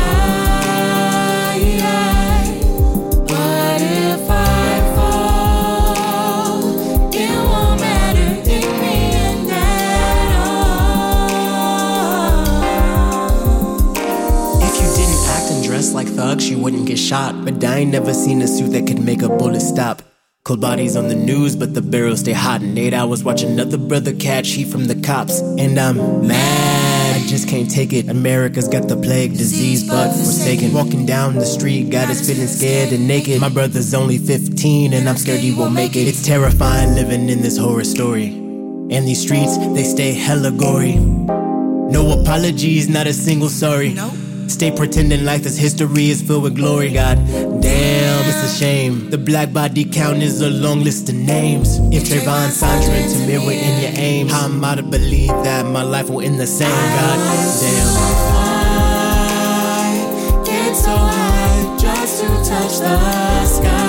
Wouldn't 16.67 16.89
get 16.89 16.99
shot. 16.99 17.45
But 17.45 17.63
I 17.63 17.79
ain't 17.79 17.93
never 17.93 18.13
seen 18.13 18.43
a 18.43 18.49
suit 18.49 18.73
that 18.73 18.89
could 18.89 18.99
make 18.99 19.23
a 19.23 19.29
bullet 19.29 19.61
stop. 19.61 20.03
Cold 20.43 20.61
bodies 20.61 20.97
on 20.97 21.07
the 21.07 21.15
news, 21.15 21.55
but 21.55 21.75
the 21.75 21.81
barrels 21.81 22.21
stay 22.21 22.33
hot. 22.33 22.61
In 22.61 22.77
eight 22.77 22.93
hours, 22.93 23.23
watch 23.23 23.45
another 23.45 23.79
brother 23.79 24.13
catch 24.13 24.49
heat 24.49 24.67
from 24.67 24.89
the 24.89 24.97
cops. 24.97 25.39
And 25.41 25.79
I'm 25.79 26.27
mad, 26.27 27.23
I 27.23 27.25
just 27.29 27.49
can't 27.49 27.71
take 27.71 27.93
it. 27.93 28.09
America's 28.09 28.67
got 28.67 28.89
the 28.89 28.97
plague, 28.97 29.39
disease, 29.39 29.89
but 29.89 30.09
forsaken. 30.09 30.73
Walking 30.73 31.07
down 31.07 31.37
the 31.37 31.47
street, 31.47 31.91
got 31.91 32.11
us 32.11 32.27
feeling 32.27 32.49
scared 32.49 32.93
and 32.93 33.07
naked. 33.07 33.41
My 33.41 33.49
brother's 33.49 33.95
only 33.95 34.19
15, 34.19 34.93
and 34.93 35.09
I'm 35.09 35.17
scared 35.17 35.39
he 35.39 35.55
won't 35.55 35.73
make 35.73 35.95
it. 35.95 36.09
It's 36.09 36.27
terrifying 36.27 36.97
living 36.97 37.29
in 37.29 37.43
this 37.43 37.57
horror 37.57 37.85
story. 37.85 38.27
And 38.91 39.07
these 39.07 39.23
streets, 39.23 39.57
they 39.57 39.85
stay 39.85 40.15
hella 40.15 40.51
gory. 40.51 40.97
No 40.97 42.21
apologies, 42.21 42.89
not 42.89 43.07
a 43.07 43.13
single 43.13 43.51
sorry. 43.51 43.95
Stay 44.49 44.71
pretending 44.71 45.25
like 45.25 45.43
this 45.43 45.57
history 45.57 46.11
is 46.11 46.23
filled 46.23 46.45
with 46.45 46.57
glory. 46.57 46.93
God 46.93 47.17
damn, 47.61 48.29
it's 48.29 48.55
a 48.55 48.59
shame. 48.59 49.11
The 49.11 49.19
black 49.19 49.53
body 49.53 49.85
count 49.85 50.23
is 50.23 50.41
a 50.41 50.51
long 50.51 50.83
list 50.83 51.09
of 51.09 51.15
names. 51.17 51.79
If 51.93 52.05
Trayvon, 52.05 52.51
Sandra, 52.51 52.95
and 52.95 53.13
Tamir 53.13 53.45
were 53.45 53.53
in 53.53 53.81
your 53.83 53.93
aim, 53.97 54.29
how 54.29 54.45
am 54.47 54.65
I 54.65 54.77
to 54.77 54.83
believe 54.83 55.29
that 55.29 55.67
my 55.67 55.83
life 55.83 56.09
will 56.09 56.21
end 56.21 56.39
the 56.39 56.47
same? 56.47 56.69
God 56.69 57.19
damn. 57.61 57.97
I 59.59 60.43
get 60.45 60.75
so 60.75 60.91
high 60.97 61.77
just 61.79 62.21
to 62.23 62.29
touch 62.49 62.79
the 62.79 63.45
sky. 63.47 63.86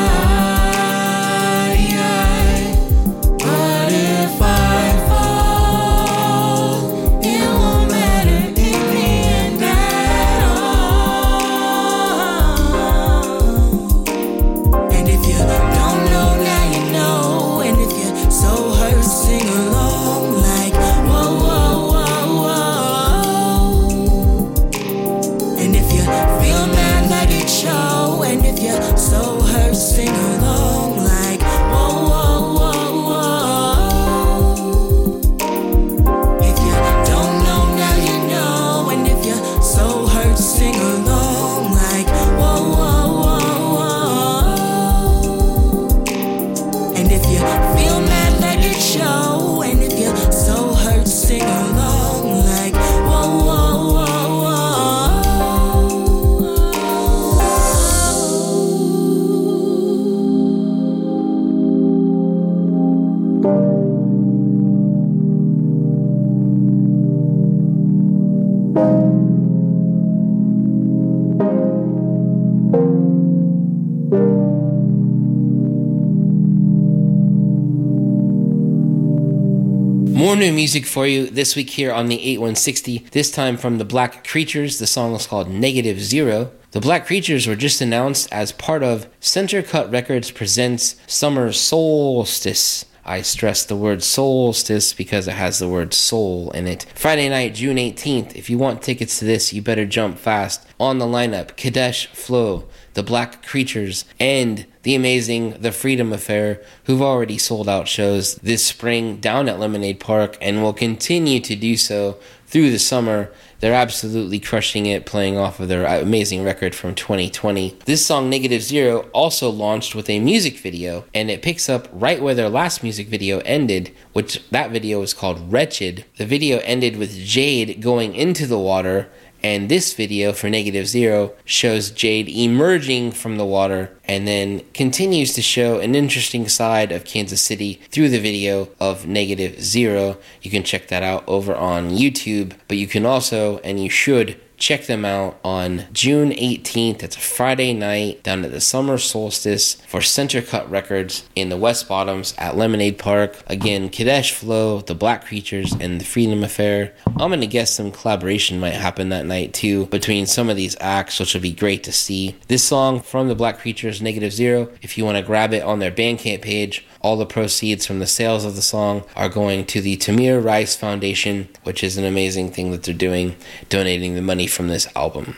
Music 80.67 80.85
for 80.85 81.07
you 81.07 81.27
this 81.27 81.55
week 81.55 81.69
here 81.69 81.93
on 81.93 82.07
the 82.07 82.15
8160. 82.15 83.07
This 83.11 83.31
time 83.31 83.55
from 83.55 83.77
the 83.77 83.85
Black 83.85 84.27
Creatures. 84.27 84.79
The 84.79 84.85
song 84.85 85.15
is 85.15 85.25
called 85.25 85.49
Negative 85.49 85.97
Zero. 85.97 86.51
The 86.71 86.81
Black 86.81 87.07
Creatures 87.07 87.47
were 87.47 87.55
just 87.55 87.79
announced 87.79 88.27
as 88.33 88.51
part 88.51 88.83
of 88.83 89.07
Center 89.21 89.63
Cut 89.63 89.89
Records 89.89 90.29
Presents 90.29 90.97
Summer 91.07 91.53
Solstice. 91.53 92.83
I 93.05 93.21
stress 93.21 93.63
the 93.63 93.77
word 93.77 94.03
solstice 94.03 94.91
because 94.91 95.29
it 95.29 95.35
has 95.35 95.59
the 95.59 95.69
word 95.69 95.93
soul 95.93 96.51
in 96.51 96.67
it. 96.67 96.85
Friday 96.93 97.29
night, 97.29 97.55
June 97.55 97.77
18th. 97.77 98.35
If 98.35 98.49
you 98.49 98.57
want 98.57 98.81
tickets 98.81 99.19
to 99.19 99.25
this, 99.25 99.53
you 99.53 99.61
better 99.61 99.85
jump 99.85 100.19
fast. 100.19 100.67
On 100.81 100.97
the 100.97 101.05
lineup, 101.05 101.55
Kadesh 101.55 102.07
Flow, 102.07 102.67
The 102.95 103.03
Black 103.03 103.45
Creatures, 103.45 104.03
and 104.19 104.65
the 104.87 104.95
amazing 104.95 105.49
The 105.59 105.73
Freedom 105.73 106.13
Affair, 106.13 106.61
who've 106.85 107.01
already 107.01 107.37
sold 107.37 107.67
out 107.67 107.89
shows 107.89 108.35
this 108.35 108.65
spring 108.65 109.17
down 109.17 109.49
at 109.49 109.59
Lemonade 109.59 109.99
Park 109.99 110.37
and 110.39 110.63
will 110.63 110.71
continue 110.71 111.41
to 111.41 111.57
do 111.57 111.75
so 111.75 112.17
through 112.45 112.71
the 112.71 112.79
summer. 112.79 113.29
They're 113.59 113.73
absolutely 113.73 114.39
crushing 114.39 114.85
it, 114.85 115.05
playing 115.05 115.37
off 115.37 115.59
of 115.59 115.67
their 115.67 115.85
amazing 115.85 116.45
record 116.45 116.73
from 116.73 116.95
2020. 116.95 117.79
This 117.83 118.05
song, 118.05 118.29
Negative 118.29 118.63
Zero, 118.63 119.09
also 119.11 119.49
launched 119.49 119.93
with 119.93 120.09
a 120.09 120.21
music 120.21 120.57
video, 120.57 121.03
and 121.13 121.29
it 121.29 121.41
picks 121.41 121.67
up 121.67 121.89
right 121.91 122.21
where 122.21 122.35
their 122.35 122.47
last 122.47 122.81
music 122.81 123.09
video 123.09 123.39
ended, 123.39 123.93
which 124.13 124.41
that 124.51 124.71
video 124.71 125.01
was 125.01 125.13
called 125.13 125.51
Wretched. 125.51 126.05
The 126.15 126.25
video 126.25 126.59
ended 126.59 126.95
with 126.95 127.13
Jade 127.13 127.81
going 127.81 128.15
into 128.15 128.47
the 128.47 128.57
water 128.57 129.09
and 129.43 129.69
this 129.69 129.93
video 129.93 130.33
for 130.33 130.49
Negative 130.49 130.87
Zero 130.87 131.33
shows 131.45 131.91
Jade 131.91 132.29
emerging 132.29 133.11
from 133.11 133.37
the 133.37 133.45
water 133.45 133.95
and 134.05 134.27
then 134.27 134.61
continues 134.73 135.33
to 135.33 135.41
show 135.41 135.79
an 135.79 135.95
interesting 135.95 136.47
side 136.47 136.91
of 136.91 137.05
Kansas 137.05 137.41
City 137.41 137.81
through 137.91 138.09
the 138.09 138.19
video 138.19 138.69
of 138.79 139.05
Negative 139.05 139.61
Zero. 139.61 140.17
You 140.41 140.51
can 140.51 140.63
check 140.63 140.87
that 140.87 141.03
out 141.03 141.23
over 141.27 141.55
on 141.55 141.91
YouTube, 141.91 142.53
but 142.67 142.77
you 142.77 142.87
can 142.87 143.05
also, 143.05 143.59
and 143.59 143.81
you 143.83 143.89
should, 143.89 144.39
check 144.57 144.87
them 144.87 145.05
out 145.05 145.39
on 145.43 145.85
June 145.93 146.31
18th. 146.31 147.03
It's 147.03 147.15
a 147.15 147.19
Friday 147.19 147.73
night 147.73 148.23
down 148.23 148.43
at 148.43 148.51
the 148.51 148.59
summer 148.59 148.97
solstice 148.97 149.75
for 149.87 150.01
Center 150.01 150.41
Cut 150.41 150.69
Records 150.69 151.27
in 151.35 151.49
the 151.49 151.57
West 151.57 151.87
Bottoms 151.87 152.33
at 152.37 152.57
Lemonade 152.57 152.97
Park. 152.97 153.37
Again, 153.47 153.89
Kadesh 153.89 154.33
Flow, 154.33 154.81
The 154.81 154.95
Black 154.95 155.25
Creatures, 155.25 155.73
and 155.79 156.01
The 156.01 156.05
Freedom 156.05 156.43
Affair. 156.43 156.93
I'm 157.05 157.29
gonna 157.29 157.45
guess 157.45 157.71
some 157.71 157.91
collaboration 157.91 158.59
might 158.59 158.73
happen 158.73 159.09
that 159.09 159.25
night 159.25 159.53
too 159.53 159.85
between 159.87 160.25
some 160.25 160.49
of 160.49 160.57
these 160.57 160.75
acts, 160.81 161.19
which 161.19 161.33
will 161.33 161.41
be 161.41 161.53
great 161.53 161.83
to 161.83 161.91
see. 161.91 162.35
This 162.47 162.63
song 162.63 162.99
from 162.99 163.27
The 163.27 163.35
Black 163.35 163.59
Creatures, 163.59 164.01
Negative 164.01 164.33
Zero, 164.33 164.69
if 164.81 164.97
you 164.97 165.05
want 165.05 165.17
to 165.17 165.23
grab 165.23 165.53
it 165.53 165.63
on 165.63 165.79
their 165.79 165.91
Bandcamp 165.91 166.41
page, 166.41 166.85
all 167.01 167.15
the 167.15 167.25
proceeds 167.25 167.85
from 167.85 167.99
the 167.99 168.07
sales 168.07 168.43
of 168.43 168.55
the 168.55 168.61
song 168.61 169.03
are 169.15 169.29
going 169.29 169.65
to 169.65 169.81
the 169.81 169.97
Tamir 169.97 170.43
Rice 170.43 170.75
Foundation, 170.75 171.47
which 171.63 171.83
is 171.83 171.97
an 171.97 172.03
amazing 172.03 172.51
thing 172.51 172.71
that 172.71 172.83
they're 172.83 172.93
doing, 172.93 173.35
donating 173.69 174.15
the 174.15 174.21
money 174.21 174.46
from 174.47 174.67
this 174.67 174.87
album. 174.95 175.35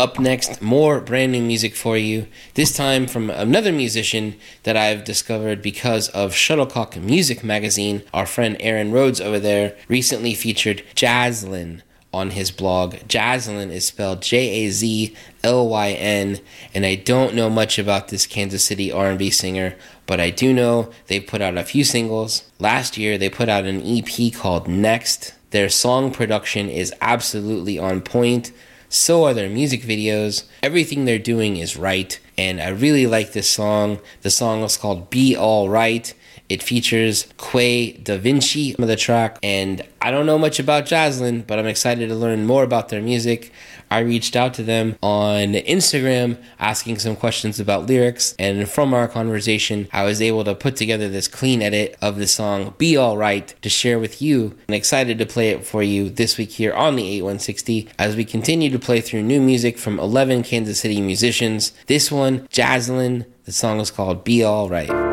Up 0.00 0.18
next, 0.18 0.62
more 0.62 0.98
brand 0.98 1.32
new 1.32 1.42
music 1.42 1.74
for 1.74 1.94
you, 1.94 2.26
this 2.54 2.74
time 2.74 3.06
from 3.06 3.28
another 3.28 3.70
musician 3.70 4.36
that 4.62 4.74
I've 4.74 5.04
discovered 5.04 5.60
because 5.60 6.08
of 6.08 6.32
Shuttlecock 6.32 6.96
Music 6.96 7.44
Magazine. 7.44 8.02
Our 8.14 8.24
friend 8.24 8.56
Aaron 8.60 8.92
Rhodes 8.92 9.20
over 9.20 9.38
there 9.38 9.76
recently 9.88 10.32
featured 10.32 10.82
Jazzlyn 10.94 11.82
on 12.14 12.30
his 12.30 12.50
blog. 12.50 12.94
Jazzlyn 13.08 13.70
is 13.70 13.86
spelled 13.86 14.22
J 14.22 14.64
A 14.64 14.70
Z 14.70 15.14
L 15.44 15.68
Y 15.68 15.90
N, 15.90 16.38
and 16.74 16.86
I 16.86 16.94
don't 16.94 17.34
know 17.34 17.50
much 17.50 17.78
about 17.78 18.08
this 18.08 18.26
Kansas 18.26 18.64
City 18.64 18.90
R&B 18.90 19.28
singer, 19.28 19.76
but 20.06 20.18
I 20.18 20.30
do 20.30 20.54
know 20.54 20.90
they 21.08 21.20
put 21.20 21.42
out 21.42 21.58
a 21.58 21.62
few 21.62 21.84
singles. 21.84 22.50
Last 22.58 22.96
year 22.96 23.18
they 23.18 23.28
put 23.28 23.48
out 23.48 23.66
an 23.66 23.82
EP 23.84 24.32
called 24.32 24.66
Next. 24.66 25.34
Their 25.50 25.68
song 25.68 26.12
production 26.12 26.68
is 26.68 26.94
absolutely 27.00 27.78
on 27.78 28.02
point. 28.02 28.52
So 28.88 29.24
are 29.24 29.34
their 29.34 29.48
music 29.48 29.82
videos. 29.82 30.44
Everything 30.62 31.04
they're 31.04 31.18
doing 31.18 31.56
is 31.56 31.76
right, 31.76 32.18
and 32.36 32.60
I 32.60 32.68
really 32.68 33.06
like 33.06 33.32
this 33.32 33.48
song. 33.48 34.00
The 34.22 34.30
song 34.30 34.62
is 34.62 34.76
called 34.76 35.10
Be 35.10 35.36
All 35.36 35.68
Right. 35.68 36.12
It 36.48 36.62
features 36.62 37.28
Quay 37.38 37.92
Da 37.92 38.18
Vinci 38.18 38.74
on 38.76 38.88
the 38.88 38.96
track, 38.96 39.38
and 39.42 39.82
I 40.02 40.10
don't 40.10 40.26
know 40.26 40.38
much 40.38 40.58
about 40.58 40.86
Jazzlyn, 40.86 41.46
but 41.46 41.60
I'm 41.60 41.66
excited 41.66 42.08
to 42.08 42.14
learn 42.16 42.46
more 42.46 42.64
about 42.64 42.88
their 42.88 43.00
music. 43.00 43.52
I 43.90 44.00
reached 44.00 44.36
out 44.36 44.54
to 44.54 44.62
them 44.62 44.96
on 45.02 45.54
Instagram 45.54 46.38
asking 46.58 46.98
some 46.98 47.16
questions 47.16 47.58
about 47.58 47.86
lyrics, 47.86 48.34
and 48.38 48.68
from 48.68 48.94
our 48.94 49.08
conversation, 49.08 49.88
I 49.92 50.04
was 50.04 50.22
able 50.22 50.44
to 50.44 50.54
put 50.54 50.76
together 50.76 51.08
this 51.08 51.28
clean 51.28 51.62
edit 51.62 51.96
of 52.00 52.16
the 52.16 52.26
song 52.26 52.74
Be 52.78 52.96
Alright 52.96 53.54
to 53.62 53.68
share 53.68 53.98
with 53.98 54.22
you. 54.22 54.56
I'm 54.68 54.74
excited 54.74 55.18
to 55.18 55.26
play 55.26 55.50
it 55.50 55.64
for 55.64 55.82
you 55.82 56.08
this 56.08 56.38
week 56.38 56.52
here 56.52 56.72
on 56.72 56.96
the 56.96 57.02
8160 57.02 57.88
as 57.98 58.16
we 58.16 58.24
continue 58.24 58.70
to 58.70 58.78
play 58.78 59.00
through 59.00 59.22
new 59.22 59.40
music 59.40 59.78
from 59.78 59.98
11 59.98 60.44
Kansas 60.44 60.80
City 60.80 61.00
musicians. 61.00 61.72
This 61.86 62.12
one, 62.12 62.46
Jazzlyn, 62.48 63.26
the 63.44 63.52
song 63.52 63.80
is 63.80 63.90
called 63.90 64.22
Be 64.24 64.44
Alright. 64.44 65.09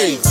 Go 0.00 0.29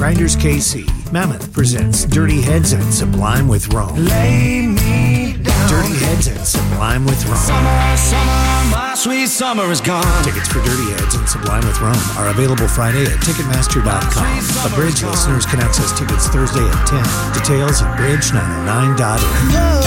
Grinders 0.00 0.34
KC. 0.34 0.88
Mammoth 1.12 1.52
presents 1.52 2.06
Dirty 2.06 2.40
Heads 2.40 2.72
and 2.72 2.82
Sublime 2.94 3.46
with 3.48 3.68
Rome. 3.74 4.02
Lay 4.06 4.66
me 4.66 5.36
down. 5.42 5.68
Dirty 5.68 5.92
Heads 6.02 6.26
and 6.26 6.40
Sublime 6.40 7.04
with 7.04 7.22
Rome. 7.26 7.36
Summer, 7.36 7.96
summer, 7.98 8.70
my 8.72 8.94
sweet 8.96 9.26
summer 9.28 9.70
is 9.70 9.82
gone. 9.82 10.24
Tickets 10.24 10.48
for 10.48 10.64
Dirty 10.64 10.90
Heads 10.92 11.16
and 11.16 11.28
Sublime 11.28 11.66
with 11.66 11.78
Rome 11.82 12.00
are 12.16 12.30
available 12.30 12.66
Friday 12.66 13.04
at 13.04 13.20
Ticketmaster.com. 13.20 14.72
A 14.72 14.74
Bridge 14.74 15.02
listeners 15.02 15.44
can 15.44 15.60
access 15.60 15.92
tickets 15.92 16.28
Thursday 16.28 16.64
at 16.64 16.86
10. 16.88 17.04
Details 17.34 17.82
at 17.82 17.98
bridge909.org. 17.98 19.52
Love 19.52 19.84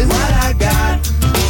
is 0.00 0.08
what 0.08 0.32
I 0.32 0.54
got. 0.58 0.96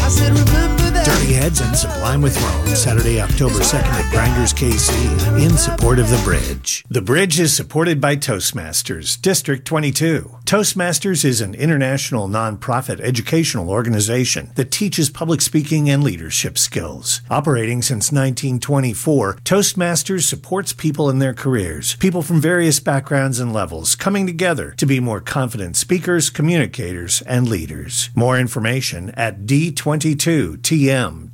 I 0.02 0.08
said, 0.08 0.32
remember 0.32 0.90
that. 0.90 1.06
Dirty 1.06 1.32
Heads 1.43 1.61
and 1.61 1.76
Sublime 1.76 2.22
with 2.22 2.40
Rome, 2.40 2.68
Saturday, 2.68 3.20
October 3.20 3.57
2nd 3.57 3.82
at 3.82 4.12
Grinders 4.12 4.53
KC, 4.53 5.45
in 5.45 5.57
support 5.57 5.99
of 5.99 6.09
The 6.09 6.22
Bridge. 6.22 6.84
The 6.88 7.03
Bridge 7.03 7.40
is 7.40 7.53
supported 7.53 8.01
by 8.01 8.14
Toastmasters, 8.14 9.20
District 9.20 9.64
22. 9.66 10.36
Toastmasters 10.45 11.24
is 11.24 11.40
an 11.40 11.57
international 11.57 12.28
nonprofit 12.28 13.01
educational 13.01 13.70
organization 13.70 14.53
that 14.55 14.70
teaches 14.70 15.11
public 15.11 15.40
speaking 15.40 15.90
and 15.90 16.05
leadership 16.05 16.59
skills. 16.59 17.22
Operating 17.28 17.82
since 17.82 18.12
1924, 18.12 19.38
Toastmasters 19.43 20.22
supports 20.22 20.72
people 20.72 21.11
in 21.11 21.18
their 21.18 21.34
careers, 21.34 21.97
people 21.97 22.22
from 22.22 22.40
various 22.40 22.78
backgrounds 22.78 23.40
and 23.40 23.53
levels, 23.53 23.97
coming 23.97 24.28
together 24.28 24.74
to 24.76 24.86
be 24.86 25.01
more 25.01 25.20
confident 25.20 25.76
speakers, 25.76 26.30
communicators, 26.30 27.20
and 27.22 27.49
leaders. 27.49 28.11
More 28.14 28.38
information 28.38 29.11
at 29.16 29.45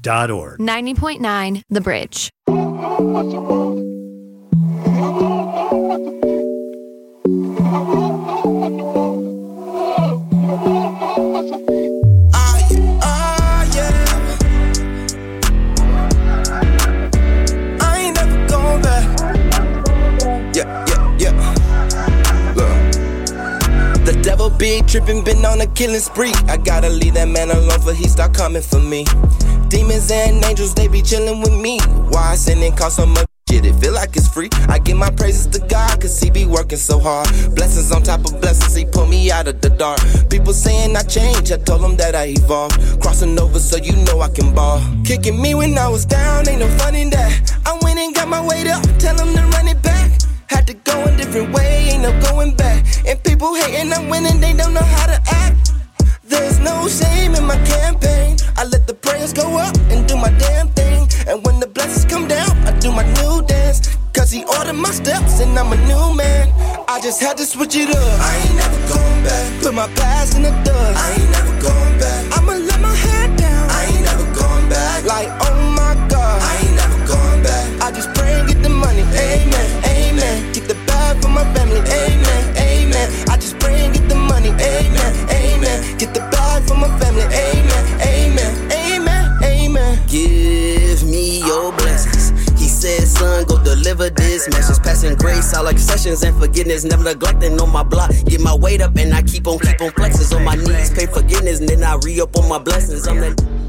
d22tm.org. 0.02 0.58
90.9 0.58 1.62
The 1.68 1.80
Bridge. 1.80 2.30
Devil 24.68 24.86
tripping, 24.86 25.24
been 25.24 25.44
on 25.46 25.62
a 25.62 25.66
killing 25.68 25.98
spree. 25.98 26.32
I 26.46 26.58
gotta 26.58 26.90
leave 26.90 27.14
that 27.14 27.26
man 27.26 27.50
alone 27.50 27.80
for 27.80 27.94
he 27.94 28.06
start 28.06 28.34
coming 28.34 28.60
for 28.60 28.78
me. 28.78 29.06
Demons 29.68 30.10
and 30.10 30.44
angels, 30.44 30.74
they 30.74 30.88
be 30.88 31.00
chilling 31.00 31.40
with 31.40 31.54
me. 31.54 31.80
Why 32.10 32.34
sinning 32.34 32.76
cost 32.76 32.96
so 32.96 33.06
much? 33.06 33.24
Shit, 33.48 33.64
it 33.64 33.74
feel 33.76 33.94
like 33.94 34.14
it's 34.14 34.28
free. 34.28 34.50
I 34.68 34.78
give 34.78 34.98
my 34.98 35.10
praises 35.10 35.46
to 35.46 35.58
God, 35.68 36.02
cause 36.02 36.20
he 36.20 36.30
be 36.30 36.44
working 36.44 36.76
so 36.76 36.98
hard. 36.98 37.28
Blessings 37.54 37.90
on 37.92 38.02
top 38.02 38.26
of 38.26 38.42
blessings, 38.42 38.74
he 38.74 38.84
pull 38.84 39.06
me 39.06 39.30
out 39.30 39.48
of 39.48 39.58
the 39.62 39.70
dark. 39.70 40.00
People 40.28 40.52
saying 40.52 40.94
I 40.94 41.02
changed, 41.02 41.50
I 41.50 41.56
told 41.56 41.80
them 41.80 41.96
that 41.96 42.14
I 42.14 42.26
evolved. 42.36 43.00
Crossing 43.00 43.38
over 43.38 43.58
so 43.58 43.78
you 43.78 43.96
know 44.04 44.20
I 44.20 44.28
can 44.28 44.54
ball. 44.54 44.82
Kicking 45.02 45.40
me 45.40 45.54
when 45.54 45.78
I 45.78 45.88
was 45.88 46.04
down, 46.04 46.46
ain't 46.46 46.60
no 46.60 46.68
fun 46.76 46.94
in 46.94 47.08
that. 47.10 47.58
I 47.64 47.78
went 47.82 47.98
and 47.98 48.14
got 48.14 48.28
my 48.28 48.46
weight 48.46 48.66
up, 48.66 48.82
tell 48.98 49.16
them 49.16 49.34
to 49.34 49.42
run 49.56 49.68
it 49.68 49.80
back. 49.80 49.87
Had 50.48 50.66
to 50.66 50.74
go 50.74 51.04
a 51.04 51.16
different 51.16 51.52
way, 51.52 51.90
ain't 51.90 52.02
no 52.02 52.12
going 52.30 52.54
back. 52.56 52.84
And 53.06 53.22
people 53.22 53.54
hating, 53.54 53.92
I'm 53.92 54.08
winning, 54.08 54.40
they 54.40 54.52
don't 54.54 54.74
know 54.74 54.88
how 54.96 55.06
to 55.06 55.20
act. 55.30 55.72
There's 56.24 56.58
no 56.60 56.88
shame 56.88 57.34
in 57.34 57.44
my 57.44 57.56
campaign. 57.64 58.36
I 58.56 58.64
let 58.64 58.86
the 58.86 58.94
prayers 58.94 59.32
go 59.32 59.58
up 59.58 59.76
and 59.90 60.06
do 60.08 60.16
my 60.16 60.30
damn 60.30 60.68
thing. 60.70 61.08
And 61.28 61.44
when 61.44 61.60
the 61.60 61.66
blessings 61.66 62.04
come 62.04 62.28
down, 62.28 62.50
I 62.66 62.72
do 62.78 62.90
my 62.92 63.04
new 63.20 63.42
dance. 63.46 63.96
Cause 64.12 64.30
he 64.30 64.44
ordered 64.44 64.74
my 64.74 64.90
steps 64.90 65.40
and 65.40 65.56
I'm 65.58 65.72
a 65.72 65.76
new 65.86 66.14
man. 66.14 66.52
I 66.88 67.00
just 67.00 67.20
had 67.20 67.36
to 67.36 67.44
switch 67.44 67.76
it 67.76 67.90
up. 67.90 68.20
I 68.20 68.36
ain't 68.36 68.56
never 68.56 68.80
going 68.92 69.22
back. 69.24 69.62
Put 69.62 69.74
my 69.74 69.88
past 69.94 70.36
in 70.36 70.42
the 70.42 70.50
dust. 70.64 70.98
I 70.98 71.12
ain't 71.12 71.30
never 71.30 71.54
going 71.62 71.98
back. 72.00 72.38
I'ma 72.38 72.52
let 72.52 72.80
my 72.80 72.94
head 72.94 73.36
down. 73.36 73.70
I 73.70 73.84
ain't 73.84 74.04
never 74.04 74.24
going 74.34 74.68
back. 74.68 75.04
Like, 75.04 75.28
Amen. 81.86 82.56
Amen. 82.56 83.06
I 83.28 83.36
just 83.36 83.58
pray 83.58 83.84
and 83.84 83.94
get 83.94 84.08
the 84.08 84.14
money. 84.14 84.50
Amen. 84.50 85.12
Amen. 85.30 85.98
Get 85.98 86.14
the 86.14 86.20
bag 86.30 86.62
for 86.68 86.74
my 86.74 86.88
family. 86.98 87.22
Amen. 87.22 88.00
Amen. 88.00 88.72
Amen. 88.72 89.42
Amen. 89.42 90.06
Give 90.06 91.02
me 91.04 91.40
your 91.44 91.72
blessings. 91.72 92.30
He 92.58 92.68
said, 92.68 93.06
son, 93.06 93.44
go 93.44 93.62
deliver 93.62 94.10
this 94.10 94.48
message. 94.48 94.82
Passing 94.82 95.16
grace, 95.16 95.54
I 95.54 95.60
like 95.60 95.78
sessions 95.78 96.22
and 96.22 96.36
forgiveness. 96.38 96.84
Never 96.84 97.04
neglecting 97.04 97.60
on 97.60 97.70
my 97.72 97.82
block. 97.82 98.10
Get 98.26 98.40
my 98.40 98.54
weight 98.54 98.80
up 98.80 98.96
and 98.96 99.14
I 99.14 99.22
keep 99.22 99.46
on, 99.46 99.58
keep 99.58 99.80
on 99.80 99.90
flexing. 99.92 100.36
On 100.36 100.44
my 100.44 100.54
knees, 100.54 100.90
pay 100.90 101.06
forgiveness. 101.06 101.60
And 101.60 101.68
then 101.68 101.82
I 101.84 101.96
re 102.02 102.20
up 102.20 102.36
on 102.36 102.48
my 102.48 102.58
blessings. 102.58 103.06
I'm 103.06 103.20
that. 103.20 103.67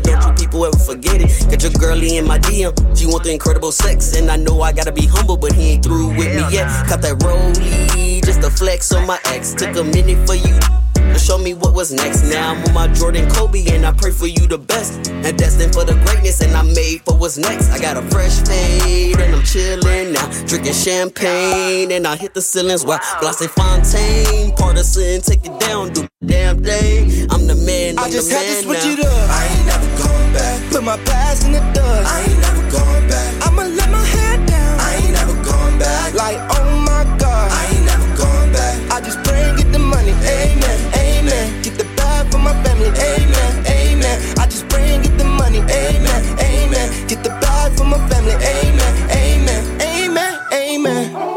Don't 0.00 0.26
you 0.26 0.46
people 0.46 0.64
ever 0.64 0.78
forget 0.78 1.20
it? 1.20 1.50
Got 1.50 1.62
your 1.62 1.72
girlie 1.72 2.16
in 2.16 2.26
my 2.26 2.38
DM. 2.38 2.72
She 2.96 3.06
want 3.06 3.24
the 3.24 3.32
incredible 3.32 3.72
sex, 3.72 4.16
and 4.16 4.30
I 4.30 4.36
know 4.36 4.62
I 4.62 4.72
gotta 4.72 4.92
be 4.92 5.06
humble, 5.06 5.36
but 5.36 5.52
he 5.52 5.72
ain't 5.72 5.84
through 5.84 6.08
with 6.16 6.34
me 6.34 6.44
yet. 6.50 6.68
Cut 6.88 7.02
that 7.02 7.18
rollie, 7.18 8.24
just 8.24 8.42
a 8.42 8.50
flex 8.50 8.92
on 8.92 9.06
my 9.06 9.18
ex. 9.26 9.54
Took 9.54 9.76
a 9.76 9.84
minute 9.84 10.26
for 10.26 10.34
you 10.34 10.58
to 11.12 11.18
show 11.18 11.38
me 11.38 11.54
what 11.54 11.74
was 11.74 11.92
next. 11.92 12.24
Now 12.30 12.52
I'm 12.52 12.64
on 12.64 12.74
my 12.74 12.88
Jordan 12.88 13.28
Kobe, 13.30 13.64
and 13.72 13.84
I 13.84 13.92
pray 13.92 14.10
for 14.10 14.26
you 14.26 14.46
the 14.46 14.58
best. 14.58 15.08
And 15.10 15.36
destined 15.38 15.72
for 15.74 15.84
the 15.84 15.94
greatness, 16.04 16.40
and 16.40 16.52
I'm 16.52 16.72
made 16.74 17.02
for 17.02 17.16
what's 17.16 17.38
next. 17.38 17.70
I 17.70 17.78
got 17.80 17.96
a 17.96 18.02
fresh 18.02 18.40
fade, 18.46 19.18
and 19.18 19.34
I'm 19.34 19.42
chilling 19.44 20.12
now, 20.12 20.26
drinking 20.46 20.72
champagne, 20.74 21.92
and 21.92 22.06
I 22.06 22.16
hit 22.16 22.34
the 22.34 22.42
ceilings 22.42 22.84
while 22.84 23.00
Blase 23.20 23.46
Fontaine, 23.48 24.52
partisan, 24.56 25.20
take 25.20 25.44
it 25.44 25.58
down, 25.60 25.92
do 25.92 26.02
the 26.20 26.26
damn 26.26 26.62
thing. 26.62 27.30
I'm 27.30 27.46
the 27.46 27.54
man, 27.56 27.98
I'm 27.98 28.06
I 28.06 28.10
just 28.10 28.28
the 28.30 28.36
had 28.36 28.42
to 28.46 28.52
man 28.52 28.62
switch 28.64 28.84
now. 28.84 28.92
it 28.92 29.06
up. 29.06 29.30
I 29.30 29.46
ain't 29.46 29.66
never 29.66 29.88
going 30.02 30.32
back. 30.32 30.70
Put 30.72 30.84
my 30.84 30.96
past 31.04 31.44
in 31.46 31.52
the 31.52 31.60
dust. 31.74 32.08
I 32.10 32.20
ain't 32.22 32.40
never 32.40 32.62
going 32.70 33.08
back. 33.08 33.46
I'ma 33.46 33.62
let 33.62 33.90
my 33.90 34.04
head 34.04 34.46
down. 34.48 34.80
I 34.80 34.94
ain't 34.96 35.12
never 35.12 35.34
going 35.44 35.78
back. 35.78 36.14
Like, 36.14 36.38
oh 36.58 36.80
my 36.86 37.04
God. 37.18 37.48
I 37.52 37.66
ain't 37.74 37.84
never 37.86 38.08
going 38.16 38.52
back. 38.52 38.90
I 38.90 39.00
just 39.00 39.22
pray 39.24 39.42
and 39.48 39.58
get 39.58 39.72
the 39.72 39.78
money. 39.78 40.10
Amen. 40.10 40.58
Amen. 40.58 40.61
Amen. 42.98 43.66
Amen. 43.66 44.38
I 44.38 44.46
just 44.46 44.68
pray 44.68 44.94
and 44.94 45.02
get 45.02 45.16
the 45.18 45.24
money. 45.24 45.58
Amen. 45.60 46.38
Amen. 46.40 47.08
Get 47.08 47.22
the 47.22 47.30
bag 47.30 47.72
for 47.76 47.84
my 47.84 47.98
family. 48.08 48.34
Amen. 48.34 49.10
Amen. 49.10 49.62
Amen. 49.80 50.40
Amen. 50.52 51.32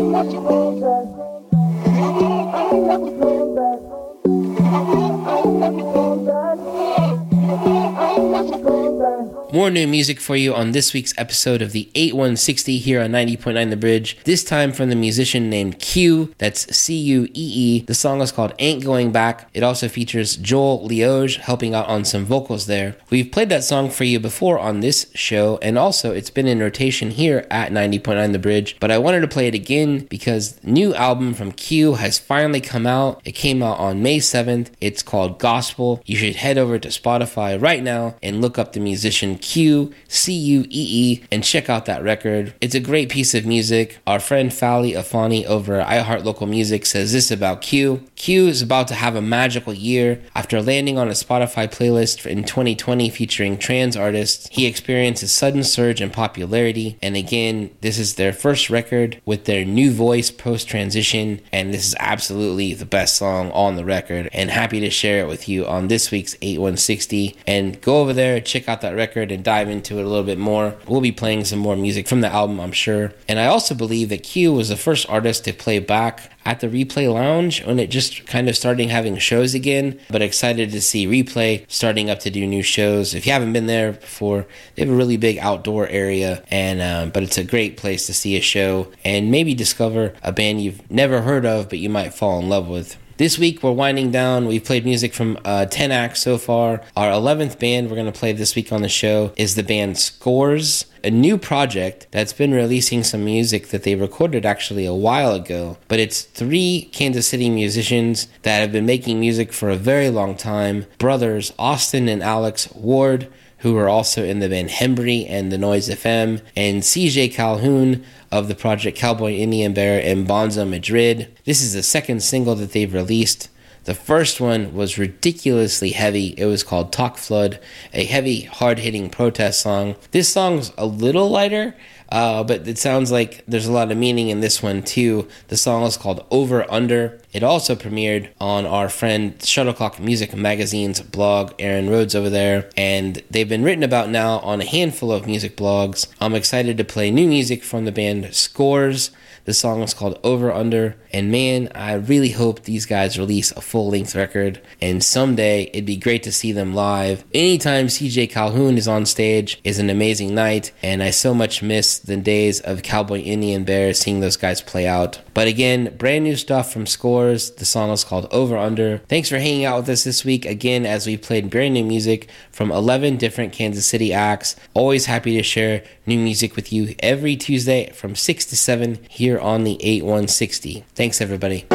More 9.54 9.70
new 9.70 9.88
music 9.88 10.20
for 10.20 10.36
you 10.36 10.56
on 10.56 10.72
this 10.72 10.94
week's 10.94 11.14
episode 11.18 11.62
of 11.62 11.72
the 11.72 11.90
8160 11.94 12.80
here 12.80 13.00
on 13.02 13.12
90.9 13.12 13.70
The 13.70 13.78
Bridge. 13.78 14.18
This 14.24 14.44
time 14.44 14.74
from 14.74 14.90
the 14.90 14.96
musician 14.96 15.50
named 15.50 15.78
Cuee, 15.80 16.34
that's 16.40 16.76
C 16.76 16.96
U 16.96 17.26
E 17.26 17.30
E. 17.34 17.80
The 17.82 17.94
song 17.94 18.22
is 18.22 18.32
called 18.32 18.54
Ain't 18.58 18.84
Going 18.84 19.12
Back. 19.12 19.48
It 19.54 19.62
also 19.62 19.88
features 19.88 20.38
Joel 20.38 20.86
Lioge 20.86 21.38
helping 21.38 21.76
out 21.76 21.88
on 21.88 22.04
some 22.04 22.26
vocals 22.26 22.66
there. 22.66 22.98
We've 23.12 23.32
played 23.32 23.50
that 23.50 23.64
song 23.64 23.92
for 23.92 24.06
you 24.06 24.20
before 24.20 24.58
on 24.58 24.80
this 24.80 25.06
show, 25.14 25.60
and 25.62 25.78
also 25.78 26.12
it's 26.14 26.32
been 26.32 26.48
in 26.48 26.60
rotation 26.60 27.12
here 27.12 27.46
at 27.52 27.72
90.9 27.72 28.32
The 28.32 28.40
Bridge, 28.40 28.76
but 28.80 28.90
I 28.90 28.98
wanted 28.98 29.22
to 29.22 29.28
play 29.28 29.48
it 29.48 29.54
again 29.54 30.00
because 30.10 30.62
new 30.64 30.96
album 30.96 31.36
from 31.36 31.52
Cuee 31.52 31.98
has 31.98 32.18
finally 32.18 32.62
come 32.62 32.88
out. 32.88 33.22
It 33.24 33.34
came 33.34 33.62
out 33.62 33.78
on 33.78 34.02
May 34.02 34.18
7th. 34.18 34.72
It's 34.82 35.04
called 35.04 35.38
Gospel. 35.38 36.02
You 36.06 36.18
should 36.18 36.38
head 36.38 36.58
over 36.58 36.80
to 36.80 36.90
Spotify 36.90 37.35
right 37.36 37.84
now 37.84 38.16
and 38.24 38.42
look 38.42 38.58
up 38.58 38.74
the 38.74 38.80
musician 38.80 39.38
Cuee, 39.38 39.94
C 40.08 40.34
U 40.34 40.62
E 40.62 40.68
E, 40.70 41.24
and 41.32 41.44
check 41.44 41.70
out 41.70 41.86
that 41.86 42.04
record. 42.04 42.54
It's 42.62 42.76
a 42.76 42.80
great 42.80 43.10
piece 43.10 43.34
of 43.34 43.46
music. 43.46 44.00
Our 44.08 44.20
friend 44.20 44.52
Fally 44.52 44.94
Afani 44.94 45.46
over 45.46 45.80
at 45.80 45.88
iHeart 45.88 46.24
Local 46.24 46.48
Music 46.48 46.86
says 46.86 47.14
this 47.14 47.32
about 47.32 47.62
Cuee. 47.62 48.00
Cuee 48.16 48.48
is 48.48 48.62
about 48.62 48.88
to 48.90 48.96
have 48.96 49.16
a 49.16 49.22
magical 49.22 49.74
year. 49.74 50.22
After 50.36 50.62
landing 50.62 50.98
on 50.98 51.08
a 51.08 51.12
Spotify 51.12 51.68
playlist 51.68 52.26
in 52.26 52.44
2020 52.44 53.10
featuring 53.10 53.58
trans 53.58 53.98
artists, 53.98 54.48
he 54.52 54.66
experienced 54.66 55.24
a 55.24 55.28
sudden 55.28 55.64
surge 55.64 56.02
in 56.02 56.10
popularity. 56.10 56.98
And 57.02 57.16
again, 57.16 57.72
this 57.82 58.00
is 58.00 58.16
their 58.16 58.34
first 58.34 58.70
record 58.70 59.22
with 59.26 59.46
their 59.46 59.66
new 59.66 59.92
voice 59.92 60.32
post 60.32 60.68
transition, 60.68 61.42
and 61.52 61.74
this 61.74 61.88
is 61.88 61.96
absolutely 62.00 62.74
the 62.74 62.86
best 62.86 63.18
song 63.18 63.52
on 63.52 63.76
the 63.76 63.86
record. 63.86 64.30
And 64.34 64.50
happy 64.50 64.80
to 64.80 64.90
share 64.90 65.20
it 65.20 65.28
with 65.28 65.50
you 65.50 65.66
on 65.66 65.88
this 65.88 66.12
week's 66.12 66.36
8160. 66.42 67.25
And 67.48 67.82
go 67.82 68.02
over 68.02 68.14
there, 68.14 68.40
check 68.42 68.68
out 68.68 68.82
that 68.82 68.96
record, 68.96 69.32
and 69.32 69.44
dive 69.44 69.70
into 69.70 69.98
it 70.00 70.06
a 70.06 70.08
little 70.08 70.24
bit 70.24 70.38
more. 70.38 70.76
We'll 70.88 71.02
be 71.02 71.12
playing 71.12 71.46
some 71.46 71.60
more 71.60 71.76
music 71.76 72.08
from 72.08 72.22
the 72.22 72.32
album, 72.32 72.60
I'm 72.60 72.72
sure. 72.72 73.14
And 73.28 73.40
I 73.40 73.48
also 73.48 73.74
believe 73.76 74.10
that 74.10 74.24
Cuee 74.24 74.56
was 74.56 74.70
the 74.70 74.78
first 74.78 75.10
artist 75.10 75.46
to 75.46 75.54
play 75.54 75.80
back 75.80 76.32
at 76.46 76.60
the 76.60 76.68
Replay 76.68 77.12
Lounge 77.12 77.64
when 77.66 77.80
it 77.80 77.90
just 77.90 78.28
kind 78.28 78.48
of 78.48 78.56
starting 78.56 78.90
having 78.90 79.18
shows 79.18 79.54
again. 79.54 80.00
But 80.10 80.22
excited 80.22 80.72
to 80.72 80.82
see 80.82 81.08
Replay 81.08 81.66
starting 81.68 82.10
up 82.10 82.20
to 82.20 82.30
do 82.30 82.46
new 82.46 82.62
shows. 82.62 83.14
If 83.16 83.26
you 83.26 83.32
haven't 83.32 83.54
been 83.54 83.66
there 83.66 83.94
before, 83.94 84.46
they 84.76 84.84
have 84.84 84.94
a 84.94 84.96
really 84.96 85.18
big 85.18 85.38
outdoor 85.40 85.88
area, 85.88 86.44
and 86.50 86.82
um, 86.82 87.10
but 87.10 87.24
it's 87.24 87.38
a 87.38 87.44
great 87.44 87.78
place 87.78 88.06
to 88.08 88.14
see 88.14 88.36
a 88.38 88.42
show 88.42 88.92
and 89.04 89.32
maybe 89.32 89.54
discover 89.54 90.14
a 90.22 90.32
band 90.32 90.62
you've 90.62 90.90
never 90.92 91.22
heard 91.22 91.46
of, 91.46 91.70
but 91.70 91.80
you 91.80 91.90
might 91.90 92.14
fall 92.14 92.40
in 92.40 92.50
love 92.50 92.68
with. 92.68 92.98
This 93.18 93.40
week 93.40 93.64
we're 93.64 93.72
winding 93.72 94.12
down. 94.12 94.46
We've 94.46 94.64
played 94.64 94.84
music 94.84 95.14
from 95.14 95.40
uh, 95.46 95.68
10 95.68 95.90
acts 95.90 96.22
so 96.22 96.38
far. 96.38 96.82
Our 96.98 97.12
11th 97.12 97.58
band 97.60 97.90
we're 97.90 97.96
going 97.96 98.12
to 98.12 98.20
play 98.20 98.34
this 98.34 98.58
week 98.58 98.74
on 98.74 98.82
the 98.82 98.90
show 98.90 99.32
is 99.38 99.56
the 99.56 99.64
band 99.64 99.98
Scores, 99.98 100.86
a 101.02 101.10
new 101.12 101.38
project 101.38 102.08
that's 102.12 102.34
been 102.34 102.54
releasing 102.54 103.06
some 103.06 103.24
music 103.24 103.70
that 103.70 103.84
they 103.84 103.96
recorded 103.96 104.46
actually 104.46 104.86
a 104.86 104.94
while 104.94 105.34
ago. 105.34 105.78
But 105.88 106.00
it's 106.00 106.24
three 106.24 106.90
Kansas 106.92 107.26
City 107.26 107.50
musicians 107.50 108.28
that 108.42 108.60
have 108.60 108.74
been 108.74 108.86
making 108.86 109.22
music 109.22 109.54
for 109.54 109.70
a 109.70 109.78
very 109.78 110.10
long 110.10 110.36
time 110.36 110.86
brothers 110.98 111.54
Austin 111.58 112.10
and 112.10 112.22
Alex 112.22 112.70
Ward 112.74 113.32
who 113.60 113.78
are 113.78 113.90
also 113.90 114.24
in 114.24 114.40
the 114.40 114.50
band 114.50 114.70
Hembree 114.70 115.26
and 115.30 115.52
the 115.52 115.58
Noise 115.58 115.90
FM, 115.90 116.42
and 116.56 116.84
CJ 116.84 117.34
Calhoun 117.34 118.04
of 118.32 118.48
the 118.48 118.56
project 118.56 118.98
Cowboy 118.98 119.34
Indian 119.34 119.74
Bear 119.74 120.02
and 120.04 120.28
Bonzo 120.28 120.70
Madrid. 120.70 121.36
This 121.46 121.62
is 121.62 121.74
the 121.74 121.84
second 121.84 122.22
single 122.22 122.56
that 122.56 122.72
they've 122.74 122.94
released. 122.94 123.50
The 123.86 123.94
first 123.94 124.42
one 124.42 124.74
was 124.74 124.98
ridiculously 124.98 125.92
heavy. 125.92 126.34
It 126.38 126.46
was 126.46 126.64
called 126.64 126.92
Talk 126.92 127.18
Flood, 127.18 127.60
a 127.94 128.04
heavy, 128.04 128.42
hard 128.42 128.80
hitting 128.80 129.12
protest 129.12 129.62
song. 129.62 129.96
This 130.10 130.28
song's 130.28 130.74
a 130.76 130.88
little 130.88 131.30
lighter, 131.30 131.76
uh, 132.10 132.44
but 132.44 132.68
it 132.68 132.78
sounds 132.78 133.12
like 133.12 133.44
there's 133.48 133.66
a 133.66 133.72
lot 133.72 133.92
of 133.92 133.98
meaning 133.98 134.30
in 134.30 134.42
this 134.42 134.62
one 134.62 134.84
too. 134.84 135.28
The 135.48 135.58
song 135.58 135.84
is 135.84 135.98
called 135.98 136.26
Over 136.32 136.70
Under. 136.72 137.20
It 137.34 137.44
also 137.44 137.76
premiered 137.76 138.30
on 138.40 138.66
our 138.66 138.90
friend 138.90 139.36
Shuttlecock 139.40 140.00
Music 140.00 140.36
Magazine's 140.36 141.02
blog, 141.02 141.54
Aaron 141.60 141.90
Rhodes 141.90 142.16
over 142.16 142.30
there, 142.30 142.70
and 142.78 143.22
they've 143.30 143.50
been 143.50 143.64
written 143.64 143.84
about 143.84 144.10
now 144.10 144.40
on 144.40 144.62
a 144.62 144.66
handful 144.66 145.12
of 145.12 145.26
music 145.26 145.58
blogs. 145.58 146.08
I'm 146.22 146.36
excited 146.36 146.78
to 146.78 146.84
play 146.84 147.12
new 147.12 147.28
music 147.28 147.64
from 147.64 147.86
the 147.86 147.92
band 147.92 148.34
Scores. 148.34 149.12
The 149.46 149.54
song 149.54 149.84
is 149.84 149.94
called 149.94 150.20
Over 150.24 150.52
Under, 150.52 150.96
and 151.14 151.32
man, 151.32 151.70
I 151.76 151.94
really 151.94 152.32
hope 152.32 152.64
these 152.64 152.88
guys 152.88 153.20
release 153.20 153.52
a 153.52 153.62
full 153.62 153.90
length 153.90 154.16
record. 154.16 154.60
And 154.82 155.04
someday 155.04 155.70
it'd 155.72 155.86
be 155.86 155.98
great 155.98 156.24
to 156.24 156.32
see 156.32 156.52
them 156.52 156.74
live. 156.74 157.24
Anytime 157.32 157.86
CJ 157.86 158.32
Calhoun 158.32 158.76
is 158.76 158.88
on 158.88 159.06
stage 159.06 159.62
is 159.64 159.78
an 159.78 159.92
amazing 159.92 160.34
night, 160.34 160.72
and 160.82 161.04
I 161.04 161.12
so 161.12 161.36
much 161.36 161.62
miss 161.62 162.00
the 162.00 162.18
days 162.18 162.60
of 162.60 162.82
Cowboy 162.82 163.20
Indian 163.20 163.64
Bear 163.64 163.94
seeing 163.94 164.20
those 164.20 164.36
guys 164.36 164.62
play 164.62 164.88
out. 164.88 165.22
But 165.36 165.48
again, 165.48 165.96
brand 165.96 166.24
new 166.24 166.38
stuff 166.38 166.74
from 166.74 166.88
Scores. 166.88 167.52
The 167.52 167.66
song 167.66 167.92
is 167.92 168.04
called 168.04 168.28
Over 168.32 168.58
Under. 168.58 168.98
Thanks 169.10 169.30
for 169.30 169.38
hanging 169.38 169.66
out 169.66 169.82
with 169.82 169.90
us 169.90 170.04
this 170.04 170.26
week 170.26 170.48
again 170.48 170.88
as 170.88 171.06
we 171.06 171.18
played 171.18 171.52
brand 171.52 171.76
new 171.76 171.84
music 171.84 172.30
from 172.52 172.72
11 172.72 173.18
different 173.18 173.54
Kansas 173.54 173.86
City 173.86 174.12
acts. 174.12 174.56
Always 174.74 175.06
happy 175.06 175.38
to 175.38 175.44
share 175.44 175.84
new 176.06 176.20
music 176.20 176.56
with 176.56 176.72
you 176.72 176.96
every 177.00 177.36
Tuesday 177.36 177.90
from 177.92 178.16
6 178.16 178.46
to 178.46 178.56
7 178.56 179.00
here 179.10 179.40
on 179.40 179.64
the 179.64 179.78
8160. 179.84 180.86
Thanks, 180.96 181.22
everybody. 181.22 181.66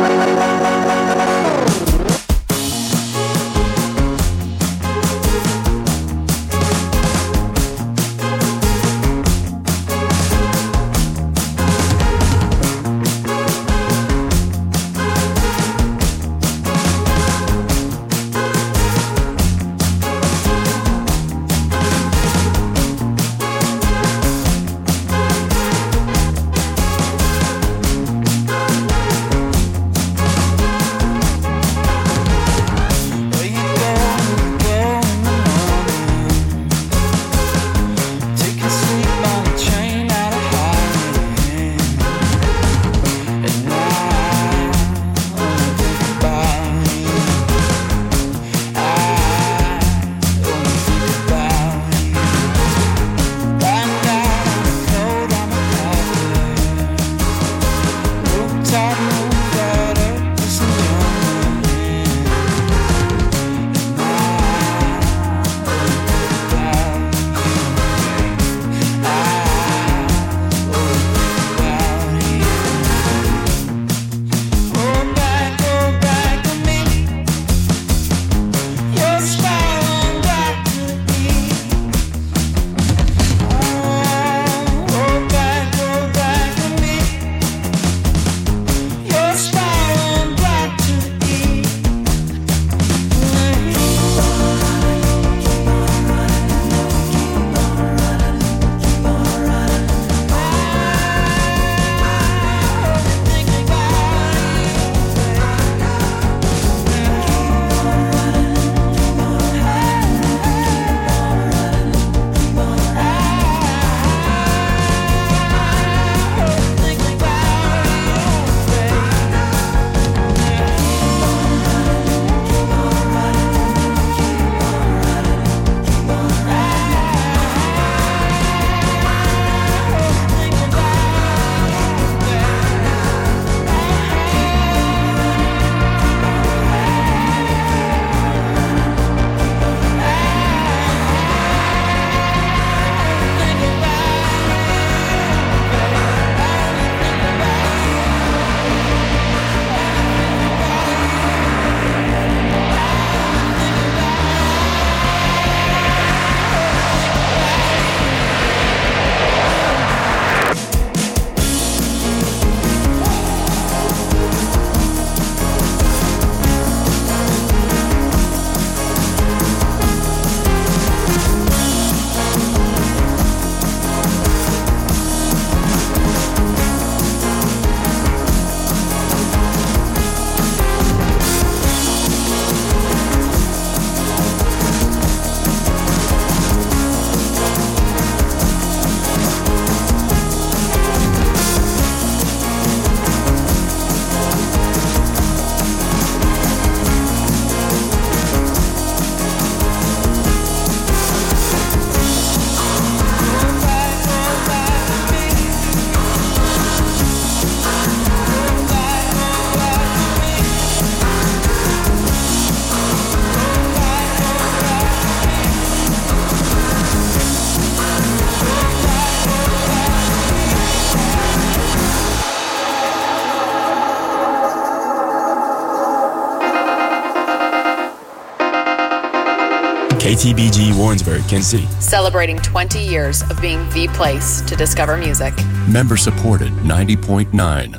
Warrensburg, 230.91 231.22
Kansas 231.28 231.49
City. 231.49 231.66
Celebrating 231.80 232.36
20 232.38 232.80
years 232.80 233.22
of 233.30 233.41
being 233.41 233.61
the 233.70 233.86
place 233.95 234.41
to 234.41 234.57
discover 234.57 234.97
music. 234.97 235.32
Member 235.68 235.97
supported 235.97 236.53
90.9 236.64 237.78